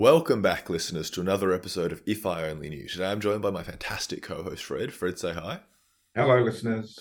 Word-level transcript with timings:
Welcome 0.00 0.40
back, 0.40 0.70
listeners, 0.70 1.10
to 1.10 1.20
another 1.20 1.52
episode 1.52 1.92
of 1.92 2.00
If 2.06 2.24
I 2.24 2.48
Only 2.48 2.70
Knew. 2.70 2.88
Today 2.88 3.10
I'm 3.10 3.20
joined 3.20 3.42
by 3.42 3.50
my 3.50 3.62
fantastic 3.62 4.22
co 4.22 4.42
host, 4.42 4.64
Fred. 4.64 4.94
Fred, 4.94 5.18
say 5.18 5.34
hi. 5.34 5.60
Hello, 6.14 6.40
listeners. 6.40 6.98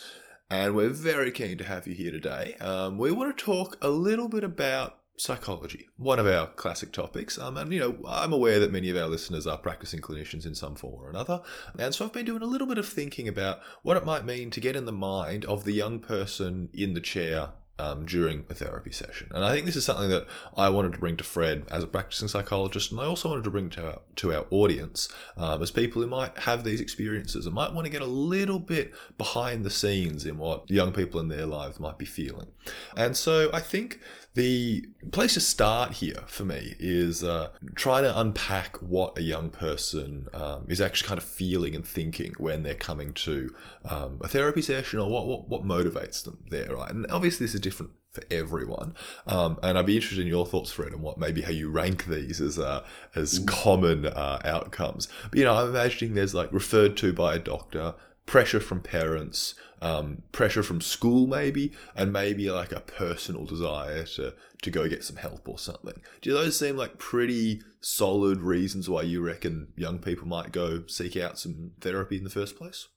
And 0.49 0.75
we're 0.75 0.89
very 0.89 1.31
keen 1.31 1.57
to 1.59 1.63
have 1.63 1.87
you 1.87 1.93
here 1.93 2.11
today. 2.11 2.57
Um, 2.59 2.97
we 2.97 3.13
want 3.13 3.37
to 3.37 3.41
talk 3.41 3.77
a 3.81 3.87
little 3.87 4.27
bit 4.27 4.43
about 4.43 4.97
psychology, 5.15 5.87
one 5.95 6.19
of 6.19 6.27
our 6.27 6.47
classic 6.47 6.91
topics. 6.91 7.39
Um, 7.39 7.55
and, 7.55 7.71
you 7.71 7.79
know, 7.79 7.97
I'm 8.05 8.33
aware 8.33 8.59
that 8.59 8.73
many 8.73 8.89
of 8.89 8.97
our 8.97 9.07
listeners 9.07 9.47
are 9.47 9.57
practicing 9.57 10.01
clinicians 10.01 10.45
in 10.45 10.53
some 10.53 10.75
form 10.75 11.01
or 11.01 11.09
another. 11.09 11.41
And 11.77 11.95
so 11.95 12.03
I've 12.03 12.11
been 12.11 12.25
doing 12.25 12.41
a 12.41 12.47
little 12.47 12.67
bit 12.67 12.77
of 12.77 12.85
thinking 12.85 13.29
about 13.29 13.61
what 13.81 13.95
it 13.95 14.05
might 14.05 14.25
mean 14.25 14.49
to 14.51 14.59
get 14.59 14.75
in 14.75 14.83
the 14.83 14.91
mind 14.91 15.45
of 15.45 15.63
the 15.63 15.71
young 15.71 15.99
person 15.99 16.67
in 16.73 16.95
the 16.95 16.99
chair 16.99 17.51
um, 17.79 18.05
during 18.05 18.45
a 18.49 18.53
therapy 18.53 18.91
session. 18.91 19.29
And 19.33 19.43
I 19.43 19.53
think 19.53 19.65
this 19.65 19.75
is 19.75 19.85
something 19.85 20.09
that 20.09 20.27
I 20.55 20.69
wanted 20.69 20.93
to 20.93 20.99
bring 20.99 21.17
to 21.17 21.23
Fred 21.23 21.65
as 21.71 21.83
a 21.83 21.87
practicing 21.87 22.27
psychologist, 22.27 22.91
and 22.91 22.99
I 22.99 23.05
also 23.05 23.29
wanted 23.29 23.45
to 23.45 23.51
bring 23.51 23.69
to 23.71 23.87
our, 23.87 23.99
to 24.17 24.33
our 24.33 24.45
audience 24.51 25.09
um, 25.37 25.61
as 25.63 25.71
people 25.71 26.01
who 26.01 26.07
might 26.07 26.37
have 26.39 26.63
these 26.63 26.81
experiences 26.81 27.45
and 27.45 27.55
might 27.55 27.73
want 27.73 27.85
to 27.85 27.91
get 27.91 28.01
a 28.01 28.05
little 28.05 28.59
bit 28.59 28.93
behind 29.17 29.63
the 29.63 29.69
scenes 29.69 30.25
in 30.25 30.37
what 30.37 30.69
young 30.69 30.91
people 30.91 31.19
in 31.19 31.29
their 31.29 31.45
lives 31.45 31.79
might 31.79 31.97
be 31.97 32.05
feeling. 32.05 32.47
And 32.95 33.15
so 33.15 33.49
I 33.53 33.61
think 33.61 33.99
the 34.39 34.85
place 35.11 35.33
to 35.33 35.41
start 35.41 35.91
here 35.95 36.23
for 36.27 36.45
me 36.45 36.73
is 36.79 37.25
uh, 37.25 37.49
trying 37.75 38.03
to 38.03 38.17
unpack 38.17 38.77
what 38.77 39.17
a 39.17 39.21
young 39.21 39.49
person 39.49 40.29
um, 40.33 40.65
is 40.69 40.79
actually 40.79 41.09
kind 41.09 41.17
of 41.17 41.25
feeling 41.25 41.75
and 41.75 41.85
thinking 41.85 42.33
when 42.37 42.63
they're 42.63 42.73
coming 42.73 43.11
to 43.11 43.53
um, 43.83 44.17
a 44.21 44.29
therapy 44.29 44.61
session 44.61 44.97
or 44.97 45.09
what, 45.09 45.27
what, 45.27 45.49
what 45.49 45.63
motivates 45.65 46.23
them 46.23 46.37
there, 46.49 46.73
right? 46.73 46.89
And 46.89 47.05
obviously, 47.11 47.47
this 47.47 47.53
is 47.53 47.59
different 47.59 47.91
for 48.11 48.23
everyone. 48.31 48.95
Um, 49.27 49.59
and 49.61 49.77
I'd 49.77 49.85
be 49.85 49.97
interested 49.97 50.21
in 50.21 50.27
your 50.27 50.45
thoughts, 50.45 50.71
Fred, 50.71 50.93
and 50.93 51.01
what 51.01 51.17
maybe 51.17 51.41
how 51.41 51.51
you 51.51 51.69
rank 51.69 52.05
these 52.05 52.39
as 52.39 52.57
uh, 52.57 52.85
as 53.15 53.39
common 53.45 54.05
uh, 54.05 54.39
outcomes. 54.45 55.09
But 55.29 55.37
you 55.37 55.43
know, 55.43 55.53
I'm 55.53 55.69
imagining 55.69 56.15
there's 56.15 56.33
like 56.33 56.53
referred 56.53 56.95
to 56.97 57.11
by 57.11 57.35
a 57.35 57.39
doctor, 57.39 57.93
pressure 58.29 58.59
from 58.59 58.79
parents, 58.79 59.55
um, 59.81 60.21
pressure 60.31 60.61
from 60.61 60.81
school, 60.81 61.25
maybe, 61.25 61.71
and 61.95 62.13
maybe 62.13 62.51
like 62.51 62.71
a 62.71 62.79
personal 62.79 63.43
desire 63.43 64.03
to 64.03 64.35
to 64.61 64.69
go 64.69 64.87
get 64.87 65.03
some 65.03 65.15
help 65.15 65.49
or 65.49 65.57
something. 65.57 65.99
Do 66.21 66.33
those 66.33 66.59
seem 66.59 66.77
like 66.77 66.99
pretty 66.99 67.63
solid 67.81 68.41
reasons 68.41 68.87
why 68.87 69.01
you 69.01 69.21
reckon 69.21 69.69
young 69.75 69.97
people 69.97 70.27
might 70.27 70.51
go 70.51 70.83
seek 70.85 71.17
out 71.17 71.39
some 71.39 71.71
therapy 71.81 72.17
in 72.17 72.23
the 72.23 72.29
first 72.29 72.55
place? 72.55 72.89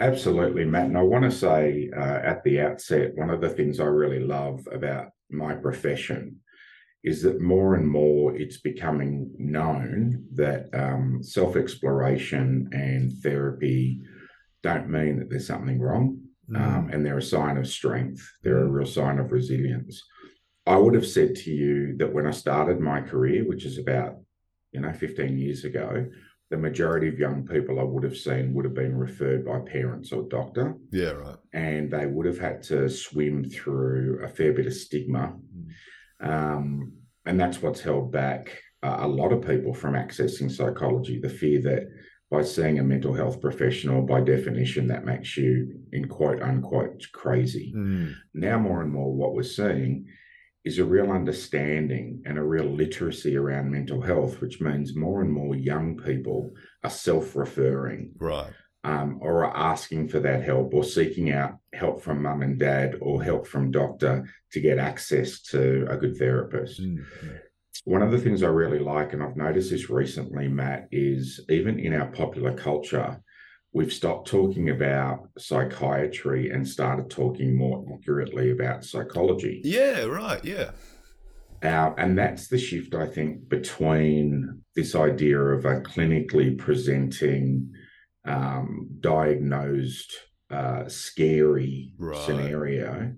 Absolutely, 0.00 0.64
Matt. 0.64 0.86
And 0.86 0.98
I 0.98 1.02
want 1.02 1.24
to 1.24 1.30
say 1.30 1.88
uh, 1.96 2.18
at 2.24 2.42
the 2.42 2.60
outset, 2.60 3.12
one 3.14 3.30
of 3.30 3.40
the 3.40 3.50
things 3.50 3.78
I 3.78 3.84
really 3.84 4.18
love 4.18 4.66
about 4.72 5.10
my 5.30 5.54
profession 5.54 6.40
is 7.04 7.22
that 7.22 7.40
more 7.40 7.76
and 7.76 7.88
more 7.88 8.34
it's 8.34 8.58
becoming 8.58 9.30
known 9.38 10.24
that 10.34 10.70
um, 10.72 11.22
self 11.22 11.54
exploration 11.54 12.68
and 12.72 13.12
therapy 13.22 14.00
don't 14.62 14.88
mean 14.88 15.18
that 15.18 15.30
there's 15.30 15.46
something 15.46 15.80
wrong. 15.80 16.20
Mm. 16.50 16.60
Um, 16.60 16.90
and 16.92 17.04
they're 17.04 17.18
a 17.18 17.22
sign 17.22 17.56
of 17.56 17.68
strength, 17.68 18.28
they're 18.42 18.64
a 18.64 18.68
real 18.68 18.86
sign 18.86 19.18
of 19.18 19.32
resilience. 19.32 20.02
I 20.66 20.76
would 20.76 20.94
have 20.94 21.06
said 21.06 21.34
to 21.36 21.50
you 21.50 21.96
that 21.98 22.12
when 22.12 22.26
I 22.26 22.30
started 22.30 22.80
my 22.80 23.00
career, 23.00 23.46
which 23.46 23.64
is 23.64 23.78
about, 23.78 24.16
you 24.70 24.80
know, 24.80 24.92
15 24.92 25.38
years 25.38 25.64
ago, 25.64 26.06
the 26.50 26.56
majority 26.56 27.08
of 27.08 27.18
young 27.18 27.46
people 27.46 27.80
I 27.80 27.84
would 27.84 28.04
have 28.04 28.16
seen 28.16 28.54
would 28.54 28.64
have 28.64 28.74
been 28.74 28.96
referred 28.96 29.44
by 29.44 29.60
parents 29.60 30.12
or 30.12 30.22
doctor. 30.28 30.74
Yeah, 30.90 31.12
right. 31.12 31.36
And 31.52 31.90
they 31.90 32.06
would 32.06 32.26
have 32.26 32.38
had 32.38 32.62
to 32.64 32.88
swim 32.88 33.44
through 33.48 34.20
a 34.22 34.28
fair 34.28 34.52
bit 34.52 34.66
of 34.66 34.74
stigma. 34.74 35.34
Mm. 36.22 36.28
Um, 36.28 36.92
and 37.24 37.40
that's 37.40 37.62
what's 37.62 37.80
held 37.80 38.12
back 38.12 38.62
a 38.82 39.06
lot 39.06 39.32
of 39.32 39.46
people 39.46 39.72
from 39.72 39.94
accessing 39.94 40.50
psychology 40.50 41.20
the 41.20 41.28
fear 41.28 41.60
that 41.62 41.88
by 42.32 42.42
seeing 42.42 42.78
a 42.78 42.82
mental 42.82 43.12
health 43.12 43.42
professional, 43.42 44.00
by 44.00 44.22
definition, 44.22 44.86
that 44.86 45.04
makes 45.04 45.36
you, 45.36 45.78
in 45.92 46.08
quote 46.08 46.40
unquote, 46.40 47.06
crazy. 47.12 47.74
Mm. 47.76 48.14
Now, 48.32 48.58
more 48.58 48.80
and 48.80 48.90
more, 48.90 49.12
what 49.12 49.34
we're 49.34 49.42
seeing 49.42 50.08
is 50.64 50.78
a 50.78 50.84
real 50.84 51.10
understanding 51.10 52.22
and 52.24 52.38
a 52.38 52.42
real 52.42 52.64
literacy 52.64 53.36
around 53.36 53.70
mental 53.70 54.00
health, 54.00 54.40
which 54.40 54.62
means 54.62 54.96
more 54.96 55.20
and 55.20 55.30
more 55.30 55.54
young 55.54 55.98
people 55.98 56.54
are 56.82 56.90
self 56.90 57.36
referring. 57.36 58.12
Right. 58.18 58.50
Um, 58.82 59.18
or 59.20 59.44
are 59.44 59.56
asking 59.56 60.08
for 60.08 60.18
that 60.20 60.42
help 60.42 60.72
or 60.72 60.82
seeking 60.82 61.30
out 61.30 61.58
help 61.74 62.02
from 62.02 62.22
mum 62.22 62.42
and 62.42 62.58
dad 62.58 62.96
or 63.00 63.22
help 63.22 63.46
from 63.46 63.70
doctor 63.70 64.26
to 64.52 64.60
get 64.60 64.78
access 64.78 65.42
to 65.42 65.86
a 65.88 65.98
good 65.98 66.16
therapist. 66.16 66.80
Mm-hmm. 66.80 67.28
One 67.84 68.02
of 68.02 68.12
the 68.12 68.18
things 68.18 68.42
I 68.42 68.48
really 68.48 68.78
like, 68.78 69.12
and 69.12 69.22
I've 69.22 69.36
noticed 69.36 69.70
this 69.70 69.90
recently, 69.90 70.48
Matt, 70.48 70.88
is 70.92 71.40
even 71.48 71.78
in 71.78 71.94
our 71.94 72.06
popular 72.06 72.54
culture, 72.54 73.20
we've 73.72 73.92
stopped 73.92 74.28
talking 74.28 74.70
about 74.70 75.28
psychiatry 75.38 76.50
and 76.50 76.68
started 76.68 77.10
talking 77.10 77.56
more 77.56 77.84
accurately 77.92 78.50
about 78.50 78.84
psychology. 78.84 79.60
Yeah, 79.64 80.04
right. 80.04 80.44
Yeah. 80.44 80.72
Uh, 81.62 81.94
and 81.96 82.18
that's 82.18 82.48
the 82.48 82.58
shift, 82.58 82.94
I 82.94 83.06
think, 83.06 83.48
between 83.48 84.62
this 84.74 84.94
idea 84.94 85.38
of 85.38 85.64
a 85.64 85.80
clinically 85.80 86.58
presenting, 86.58 87.72
um, 88.24 88.88
diagnosed, 89.00 90.12
uh, 90.50 90.88
scary 90.88 91.94
right. 91.98 92.20
scenario 92.26 93.14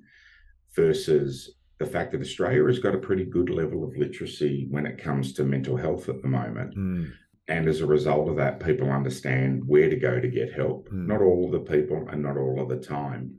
versus 0.77 1.55
the 1.79 1.87
fact 1.87 2.13
that 2.13 2.21
Australia 2.21 2.65
has 2.67 2.79
got 2.79 2.95
a 2.95 2.99
pretty 2.99 3.25
good 3.25 3.51
level 3.51 3.85
of 3.85 3.97
literacy 3.97 4.67
when 4.71 4.87
it 4.87 5.03
comes 5.03 5.33
to 5.35 5.45
mental 5.45 5.77
health 5.77 6.09
at 6.09 6.23
the 6.23 6.29
moment. 6.29 6.77
Mm. 6.77 7.11
And 7.49 7.69
as 7.69 7.81
a 7.81 7.87
result 7.87 8.29
of 8.29 8.37
that, 8.37 8.65
people 8.65 8.91
understand 8.91 9.63
where 9.67 9.91
to 9.91 9.97
go 9.97 10.21
to 10.21 10.29
get 10.29 10.53
help. 10.53 10.89
Mm. 10.89 11.09
Not 11.09 11.21
all 11.21 11.47
of 11.47 11.53
the 11.53 11.71
people 11.71 12.07
and 12.11 12.23
not 12.23 12.37
all 12.37 12.61
of 12.61 12.69
the 12.69 12.77
time. 12.77 13.35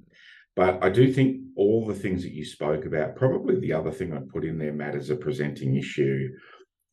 But 0.55 0.83
I 0.83 0.89
do 0.89 1.11
think 1.11 1.37
all 1.55 1.85
the 1.85 1.95
things 1.95 2.23
that 2.23 2.33
you 2.33 2.45
spoke 2.45 2.85
about, 2.85 3.15
probably 3.15 3.59
the 3.59 3.73
other 3.73 3.91
thing 3.91 4.13
I'd 4.13 4.29
put 4.29 4.45
in 4.45 4.57
there, 4.57 4.73
Matt, 4.73 4.95
as 4.95 5.09
a 5.09 5.15
presenting 5.15 5.75
issue 5.75 6.29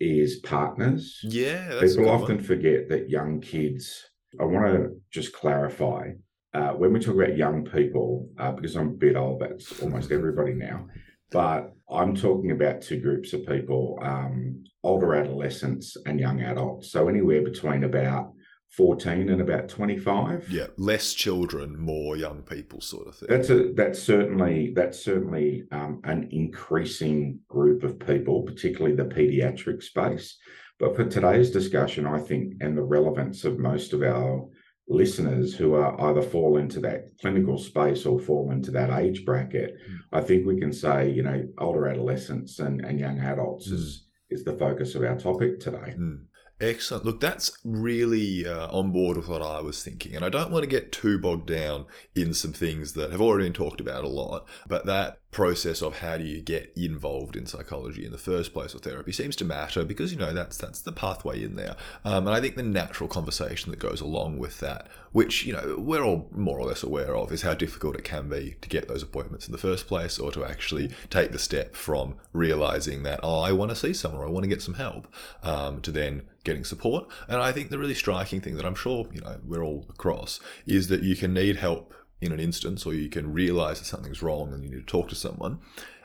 is 0.00 0.40
partners. 0.40 1.18
Yeah. 1.22 1.80
People 1.80 2.08
often 2.08 2.36
one. 2.36 2.44
forget 2.44 2.88
that 2.88 3.10
young 3.10 3.40
kids, 3.40 4.10
I 4.40 4.44
want 4.44 4.66
to 4.66 5.00
just 5.12 5.32
clarify 5.32 6.12
uh, 6.54 6.72
when 6.72 6.92
we 6.92 7.00
talk 7.00 7.14
about 7.14 7.36
young 7.36 7.64
people, 7.64 8.28
uh, 8.38 8.52
because 8.52 8.76
I'm 8.76 8.88
a 8.88 8.92
bit 8.92 9.16
old, 9.16 9.40
that's 9.40 9.80
almost 9.80 10.12
everybody 10.12 10.52
now 10.52 10.86
but 11.32 11.74
I'm 11.90 12.14
talking 12.14 12.50
about 12.50 12.82
two 12.82 13.00
groups 13.00 13.32
of 13.32 13.46
people 13.46 13.98
um, 14.02 14.64
older 14.82 15.14
adolescents 15.14 15.96
and 16.06 16.20
young 16.20 16.40
adults. 16.42 16.90
So 16.90 17.08
anywhere 17.08 17.42
between 17.42 17.84
about 17.84 18.32
14 18.70 19.28
and 19.28 19.42
about 19.42 19.68
25 19.68 20.46
yeah 20.50 20.66
less 20.78 21.12
children 21.12 21.78
more 21.78 22.16
young 22.16 22.42
people 22.42 22.80
sort 22.80 23.06
of 23.06 23.16
thing. 23.16 23.28
That's 23.28 23.50
a 23.50 23.72
that's 23.74 24.02
certainly 24.02 24.72
that's 24.74 24.98
certainly 24.98 25.64
um, 25.72 26.00
an 26.04 26.28
increasing 26.30 27.40
group 27.48 27.82
of 27.82 27.98
people 27.98 28.42
particularly 28.42 28.96
the 28.96 29.04
pediatric 29.04 29.82
space. 29.82 30.38
But 30.78 30.96
for 30.96 31.04
today's 31.04 31.50
discussion 31.50 32.06
i 32.06 32.18
think 32.18 32.54
and 32.60 32.76
the 32.76 32.82
relevance 32.82 33.44
of 33.44 33.58
most 33.58 33.92
of 33.92 34.02
our 34.02 34.48
listeners 34.88 35.54
who 35.54 35.74
are 35.74 36.00
either 36.08 36.22
fall 36.22 36.56
into 36.58 36.80
that 36.80 37.12
clinical 37.20 37.58
space 37.58 38.04
or 38.04 38.18
fall 38.18 38.50
into 38.50 38.70
that 38.72 38.90
age 38.90 39.24
bracket, 39.24 39.74
mm. 39.74 39.96
I 40.12 40.20
think 40.20 40.46
we 40.46 40.58
can 40.58 40.72
say, 40.72 41.10
you 41.10 41.22
know, 41.22 41.46
older 41.58 41.88
adolescents 41.88 42.58
and, 42.58 42.84
and 42.84 42.98
young 42.98 43.18
adults 43.20 43.68
mm. 43.68 43.74
is 43.74 44.06
is 44.30 44.44
the 44.44 44.54
focus 44.54 44.94
of 44.94 45.02
our 45.02 45.18
topic 45.18 45.60
today. 45.60 45.94
Mm. 45.98 46.24
Excellent. 46.60 47.04
Look, 47.04 47.20
that's 47.20 47.58
really 47.64 48.46
uh, 48.46 48.68
on 48.68 48.92
board 48.92 49.16
with 49.16 49.28
what 49.28 49.42
I 49.42 49.60
was 49.60 49.82
thinking. 49.82 50.14
And 50.14 50.24
I 50.24 50.28
don't 50.28 50.52
want 50.52 50.62
to 50.62 50.68
get 50.68 50.92
too 50.92 51.18
bogged 51.18 51.48
down 51.48 51.86
in 52.14 52.32
some 52.32 52.52
things 52.52 52.92
that 52.92 53.10
have 53.10 53.20
already 53.20 53.46
been 53.46 53.52
talked 53.52 53.80
about 53.80 54.04
a 54.04 54.08
lot, 54.08 54.46
but 54.68 54.86
that 54.86 55.18
process 55.32 55.80
of 55.80 55.98
how 55.98 56.18
do 56.18 56.24
you 56.24 56.42
get 56.42 56.70
involved 56.76 57.36
in 57.36 57.46
psychology 57.46 58.04
in 58.04 58.12
the 58.12 58.18
first 58.18 58.52
place 58.52 58.74
or 58.74 58.78
therapy 58.78 59.10
seems 59.10 59.34
to 59.34 59.46
matter 59.46 59.82
because 59.82 60.12
you 60.12 60.18
know 60.18 60.32
that's 60.32 60.58
that's 60.58 60.82
the 60.82 60.92
pathway 60.92 61.42
in 61.42 61.56
there. 61.56 61.74
Um, 62.04 62.26
and 62.26 62.36
i 62.36 62.40
think 62.40 62.54
the 62.54 62.62
natural 62.62 63.08
conversation 63.08 63.70
that 63.70 63.78
goes 63.78 64.02
along 64.02 64.38
with 64.38 64.60
that 64.60 64.88
which 65.12 65.46
you 65.46 65.54
know 65.54 65.76
we're 65.78 66.04
all 66.04 66.28
more 66.32 66.58
or 66.60 66.66
less 66.66 66.82
aware 66.82 67.16
of 67.16 67.32
is 67.32 67.42
how 67.42 67.54
difficult 67.54 67.96
it 67.96 68.04
can 68.04 68.28
be 68.28 68.56
to 68.60 68.68
get 68.68 68.88
those 68.88 69.02
appointments 69.02 69.46
in 69.46 69.52
the 69.52 69.58
first 69.58 69.86
place 69.86 70.18
or 70.18 70.30
to 70.32 70.44
actually 70.44 70.90
take 71.08 71.32
the 71.32 71.38
step 71.38 71.74
from 71.74 72.16
realizing 72.34 73.02
that 73.02 73.18
oh 73.22 73.40
i 73.40 73.52
want 73.52 73.70
to 73.70 73.76
see 73.76 73.94
someone 73.94 74.20
or 74.20 74.26
i 74.26 74.30
want 74.30 74.44
to 74.44 74.48
get 74.48 74.60
some 74.60 74.74
help 74.74 75.08
um, 75.42 75.80
to 75.80 75.90
then 75.90 76.22
getting 76.44 76.64
support. 76.64 77.08
And 77.28 77.40
i 77.40 77.52
think 77.52 77.70
the 77.70 77.78
really 77.78 77.94
striking 77.94 78.42
thing 78.42 78.56
that 78.56 78.66
i'm 78.66 78.74
sure 78.74 79.06
you 79.12 79.22
know 79.22 79.38
we're 79.46 79.64
all 79.64 79.86
across 79.88 80.40
is 80.66 80.88
that 80.88 81.02
you 81.02 81.16
can 81.16 81.32
need 81.32 81.56
help 81.56 81.94
in 82.22 82.32
an 82.32 82.40
instance, 82.40 82.86
or 82.86 82.94
you 82.94 83.08
can 83.08 83.32
realize 83.32 83.80
that 83.80 83.84
something's 83.84 84.22
wrong 84.22 84.52
and 84.54 84.64
you 84.64 84.70
need 84.70 84.86
to 84.86 84.86
talk 84.86 85.08
to 85.10 85.14
someone. 85.14 85.58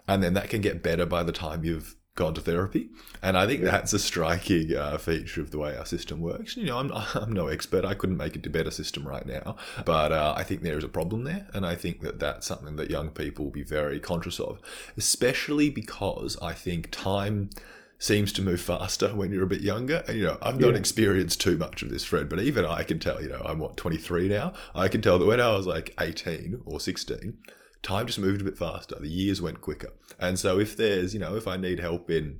And 0.07 0.23
then 0.23 0.33
that 0.33 0.49
can 0.49 0.61
get 0.61 0.83
better 0.83 1.05
by 1.05 1.23
the 1.23 1.31
time 1.31 1.63
you've 1.63 1.95
gone 2.15 2.33
to 2.33 2.41
therapy. 2.41 2.89
And 3.21 3.37
I 3.37 3.45
think 3.45 3.61
that's 3.61 3.93
a 3.93 3.99
striking 3.99 4.75
uh, 4.75 4.97
feature 4.97 5.39
of 5.39 5.51
the 5.51 5.59
way 5.59 5.77
our 5.77 5.85
system 5.85 6.19
works. 6.19 6.57
You 6.57 6.65
know, 6.65 6.79
I'm, 6.79 6.91
I'm 7.13 7.31
no 7.31 7.47
expert. 7.47 7.85
I 7.85 7.93
couldn't 7.93 8.17
make 8.17 8.35
it 8.35 8.45
a 8.45 8.49
better 8.49 8.71
system 8.71 9.07
right 9.07 9.25
now. 9.25 9.55
But 9.85 10.11
uh, 10.11 10.33
I 10.35 10.43
think 10.43 10.63
there 10.63 10.77
is 10.77 10.83
a 10.83 10.89
problem 10.89 11.23
there. 11.23 11.47
And 11.53 11.65
I 11.65 11.75
think 11.75 12.01
that 12.01 12.19
that's 12.19 12.47
something 12.47 12.75
that 12.75 12.89
young 12.89 13.09
people 13.09 13.45
will 13.45 13.51
be 13.51 13.63
very 13.63 13.99
conscious 13.99 14.39
of, 14.39 14.59
especially 14.97 15.69
because 15.69 16.37
I 16.41 16.53
think 16.53 16.89
time 16.91 17.51
seems 17.99 18.31
to 18.33 18.41
move 18.41 18.61
faster 18.61 19.09
when 19.15 19.31
you're 19.31 19.43
a 19.43 19.47
bit 19.47 19.61
younger. 19.61 20.03
And, 20.07 20.17
you 20.17 20.23
know, 20.25 20.37
I've 20.41 20.59
not 20.59 20.73
Yeah. 20.73 20.79
experienced 20.79 21.41
too 21.41 21.57
much 21.57 21.81
of 21.81 21.89
this, 21.89 22.03
Fred, 22.03 22.29
but 22.29 22.39
even 22.39 22.63
I 22.65 22.83
can 22.83 22.99
tell, 22.99 23.21
you 23.21 23.29
know, 23.29 23.41
I'm 23.43 23.59
what, 23.59 23.75
23 23.77 24.27
now? 24.27 24.53
I 24.75 24.87
can 24.87 25.01
tell 25.01 25.17
that 25.19 25.25
when 25.25 25.41
I 25.41 25.55
was 25.55 25.65
like 25.65 25.95
18 25.99 26.61
or 26.65 26.79
16, 26.79 27.37
time 27.81 28.05
just 28.05 28.19
moved 28.19 28.41
a 28.41 28.43
bit 28.43 28.57
faster. 28.57 28.97
The 28.99 29.07
years 29.07 29.41
went 29.41 29.61
quicker. 29.61 29.93
And 30.19 30.37
so 30.37 30.59
if 30.59 30.77
there's, 30.77 31.13
you 31.13 31.19
know, 31.19 31.35
if 31.35 31.47
I 31.47 31.57
need 31.57 31.79
help 31.79 32.11
in, 32.11 32.39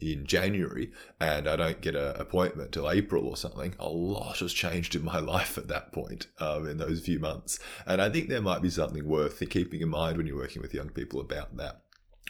in 0.00 0.26
January 0.26 0.92
and 1.20 1.48
I 1.48 1.56
don't 1.56 1.80
get 1.80 1.96
an 1.96 2.14
appointment 2.20 2.72
till 2.72 2.90
April 2.90 3.26
or 3.26 3.36
something, 3.36 3.74
a 3.78 3.88
lot 3.88 4.38
has 4.40 4.52
changed 4.52 4.94
in 4.94 5.04
my 5.04 5.18
life 5.34 5.56
at 5.56 5.68
that 5.68 5.90
point 5.92 6.26
um, 6.38 6.68
in 6.68 6.76
those 6.76 7.00
few 7.00 7.18
months. 7.18 7.58
And 7.86 8.02
I 8.02 8.10
think 8.10 8.28
there 8.28 8.42
might 8.42 8.60
be 8.62 8.70
something 8.70 9.06
worth 9.08 9.42
keeping 9.48 9.80
in 9.80 9.88
mind 9.88 10.18
when 10.18 10.26
you're 10.26 10.36
working 10.36 10.60
with 10.60 10.74
young 10.74 10.90
people 10.90 11.20
about 11.20 11.56
that 11.56 11.80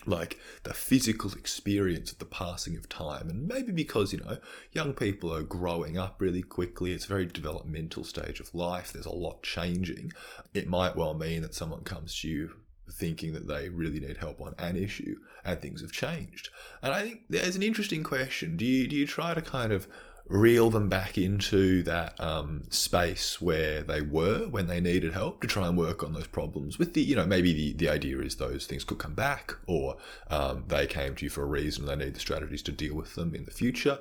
like 0.09 0.39
the 0.63 0.75
physical 0.75 1.33
experience 1.33 2.13
of 2.13 2.19
the 2.19 2.25
passing 2.25 2.77
of 2.77 2.89
time. 2.89 3.29
And 3.29 3.47
maybe 3.47 3.73
because 3.73 4.13
you 4.13 4.21
know 4.21 4.39
young 4.73 4.95
people 4.95 5.33
are 5.35 5.43
growing 5.43 5.99
up 5.99 6.17
really 6.21 6.43
quickly 6.43 6.93
it's 6.93 7.05
a 7.05 7.09
very 7.09 7.27
developmental 7.27 8.05
stage 8.05 8.41
of 8.41 8.55
life 8.55 8.93
there's 8.93 9.07
a 9.07 9.13
lot 9.13 9.43
changing. 9.43 10.13
It 10.55 10.69
might 10.69 10.97
well 10.97 11.15
mean 11.15 11.43
that 11.43 11.55
someone 11.55 11.83
comes 11.83 12.21
to 12.21 12.29
you 12.29 12.51
thinking 12.91 13.35
that 13.35 13.47
they 13.47 13.69
really 13.69 14.01
need 14.01 14.17
help 14.17 14.41
on 14.41 14.55
an 14.59 14.75
issue 14.77 15.17
and 15.45 15.61
things 15.61 15.83
have 15.83 15.93
changed. 15.93 16.49
And 16.83 16.93
i 16.93 17.03
think 17.03 17.23
there's 17.29 17.57
an 17.57 17.63
interesting 17.63 18.03
question. 18.03 18.57
Do 18.57 18.65
you 18.65 18.89
do 18.89 18.97
you 18.97 19.07
try 19.07 19.35
to 19.35 19.43
kind 19.43 19.73
of 19.73 19.87
reel 20.29 20.69
them 20.69 20.89
back 20.89 21.17
into 21.17 21.83
that 21.83 22.19
um, 22.21 22.63
space 22.69 23.41
where 23.41 23.83
they 23.83 24.03
were 24.03 24.47
when 24.49 24.67
they 24.67 24.81
needed 24.81 25.13
help 25.13 25.41
to 25.41 25.47
try 25.47 25.67
and 25.67 25.77
work 25.77 26.03
on 26.03 26.13
those 26.13 26.27
problems 26.27 26.79
with 26.79 26.93
the 26.95 27.01
you 27.01 27.17
know 27.17 27.25
maybe 27.25 27.53
the, 27.53 27.73
the 27.73 27.89
idea 27.89 28.19
is 28.21 28.37
those 28.37 28.67
things 28.67 28.85
could 28.85 28.99
come 28.99 29.15
back 29.15 29.55
or 29.67 29.97
um, 30.31 30.65
they 30.69 30.87
came 30.87 31.15
to 31.15 31.25
you 31.25 31.31
for 31.31 31.43
a 31.43 31.47
reason 31.47 31.87
they 31.87 31.97
need 31.97 32.15
the 32.15 32.21
strategies 32.21 32.63
to 32.63 32.73
deal 32.73 32.95
with 32.95 33.15
them 33.15 33.35
in 33.35 33.45
the 33.45 33.51
future. 33.51 33.99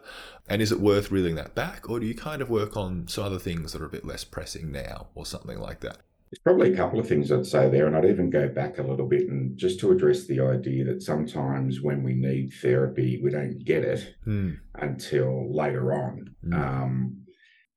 And 0.49 0.61
is 0.61 0.71
it 0.71 0.79
worth 0.79 1.11
reeling 1.11 1.35
that 1.35 1.55
back 1.55 1.89
or 1.89 1.99
do 1.99 2.05
you 2.05 2.15
kind 2.15 2.41
of 2.41 2.49
work 2.49 2.75
on 2.75 3.07
some 3.07 3.23
other 3.23 3.39
things 3.39 3.73
that 3.73 3.81
are 3.81 3.85
a 3.85 3.89
bit 3.89 4.05
less 4.05 4.23
pressing 4.23 4.71
now 4.71 5.07
or 5.15 5.25
something 5.25 5.59
like 5.59 5.79
that 5.81 5.97
There's 6.29 6.41
probably 6.43 6.73
a 6.73 6.75
couple 6.75 6.99
of 6.99 7.07
things 7.07 7.31
I'd 7.31 7.45
say 7.45 7.69
there, 7.69 7.87
and 7.87 7.95
I'd 7.95 8.05
even 8.05 8.29
go 8.29 8.49
back 8.49 8.79
a 8.79 8.83
little 8.83 9.07
bit 9.07 9.29
and 9.29 9.57
just 9.57 9.79
to 9.79 9.91
address 9.91 10.25
the 10.27 10.41
idea 10.41 10.83
that 10.85 11.01
sometimes 11.01 11.81
when 11.81 12.03
we 12.03 12.13
need 12.15 12.51
therapy, 12.61 13.19
we 13.23 13.31
don't 13.31 13.63
get 13.63 13.83
it 13.85 14.15
Hmm. 14.25 14.51
until 14.75 15.55
later 15.55 15.93
on. 15.93 16.35
Mm. 16.45 16.53
Um, 16.53 17.17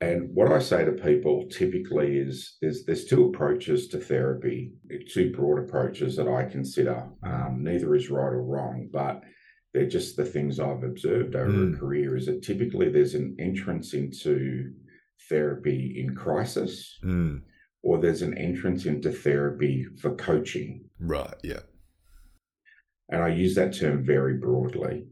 and 0.01 0.35
what 0.35 0.51
I 0.51 0.59
say 0.59 0.85
to 0.85 0.93
people 0.93 1.47
typically 1.49 2.19
is 2.19 2.57
there's 2.61 2.85
there's 2.87 3.05
two 3.05 3.27
approaches 3.27 3.87
to 3.89 3.99
therapy, 3.99 4.73
two 5.13 5.31
broad 5.33 5.59
approaches 5.61 6.17
that 6.17 6.27
I 6.27 6.45
consider. 6.47 7.07
Um, 7.23 7.63
neither 7.63 7.95
is 7.95 8.11
right 8.11 8.33
or 8.33 8.43
wrong, 8.43 8.89
but 8.93 9.23
they're 9.73 9.87
just 9.89 10.17
the 10.17 10.25
things 10.25 10.59
I've 10.59 10.83
observed 10.83 11.37
over 11.37 11.53
Mm. 11.53 11.75
a 11.75 11.79
career. 11.79 12.17
Is 12.17 12.27
that 12.27 12.43
typically 12.43 12.89
there's 12.89 13.15
an 13.15 13.37
entrance 13.39 13.95
into 13.95 14.73
therapy 15.29 16.01
in 16.03 16.17
crisis, 16.17 16.99
Hmm. 17.03 17.37
Or 17.83 17.99
there's 18.01 18.23
an 18.23 18.37
entrance 18.37 18.85
into 18.87 19.11
therapy 19.11 19.87
for 20.01 20.15
coaching. 20.15 20.85
right 20.99 21.35
yeah 21.43 21.61
And 23.09 23.23
I 23.23 23.29
use 23.29 23.55
that 23.57 23.75
term 23.75 24.05
very 24.05 24.35
broadly. 24.39 25.07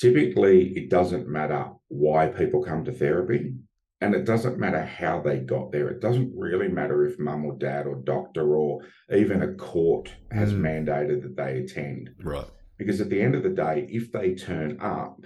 Typically, 0.00 0.72
it 0.76 0.88
doesn't 0.90 1.28
matter 1.28 1.66
why 1.88 2.26
people 2.26 2.64
come 2.64 2.84
to 2.84 2.92
therapy, 2.92 3.54
and 4.00 4.14
it 4.14 4.24
doesn't 4.24 4.58
matter 4.58 4.82
how 4.84 5.20
they 5.20 5.38
got 5.38 5.70
there. 5.70 5.88
It 5.90 6.00
doesn't 6.00 6.32
really 6.36 6.68
matter 6.68 7.04
if 7.04 7.18
mum 7.20 7.44
or 7.44 7.56
dad 7.56 7.86
or 7.86 7.96
doctor 8.02 8.56
or 8.56 8.80
even 9.14 9.42
a 9.42 9.54
court 9.54 10.12
has 10.32 10.52
Mm. 10.52 10.60
mandated 10.60 11.22
that 11.22 11.36
they 11.36 11.58
attend. 11.60 12.10
right 12.24 12.46
Because 12.78 13.00
at 13.00 13.10
the 13.10 13.20
end 13.22 13.34
of 13.36 13.42
the 13.44 13.50
day, 13.66 13.86
if 13.90 14.10
they 14.10 14.34
turn 14.34 14.80
up, 14.80 15.20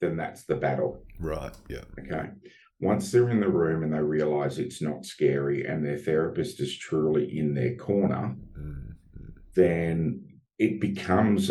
then 0.00 0.16
that's 0.16 0.44
the 0.44 0.56
battle. 0.56 1.04
right 1.20 1.54
yeah 1.68 1.84
Okay. 2.00 2.30
Once 2.80 3.10
they're 3.10 3.30
in 3.30 3.40
the 3.40 3.48
room 3.48 3.82
and 3.82 3.92
they 3.92 3.98
realize 4.00 4.58
it's 4.58 4.80
not 4.80 5.04
scary 5.04 5.66
and 5.66 5.84
their 5.84 5.98
therapist 5.98 6.60
is 6.60 6.76
truly 6.78 7.38
in 7.38 7.54
their 7.54 7.74
corner, 7.76 8.36
Hmm. 8.56 8.72
then 9.54 10.22
it 10.58 10.80
becomes, 10.80 11.50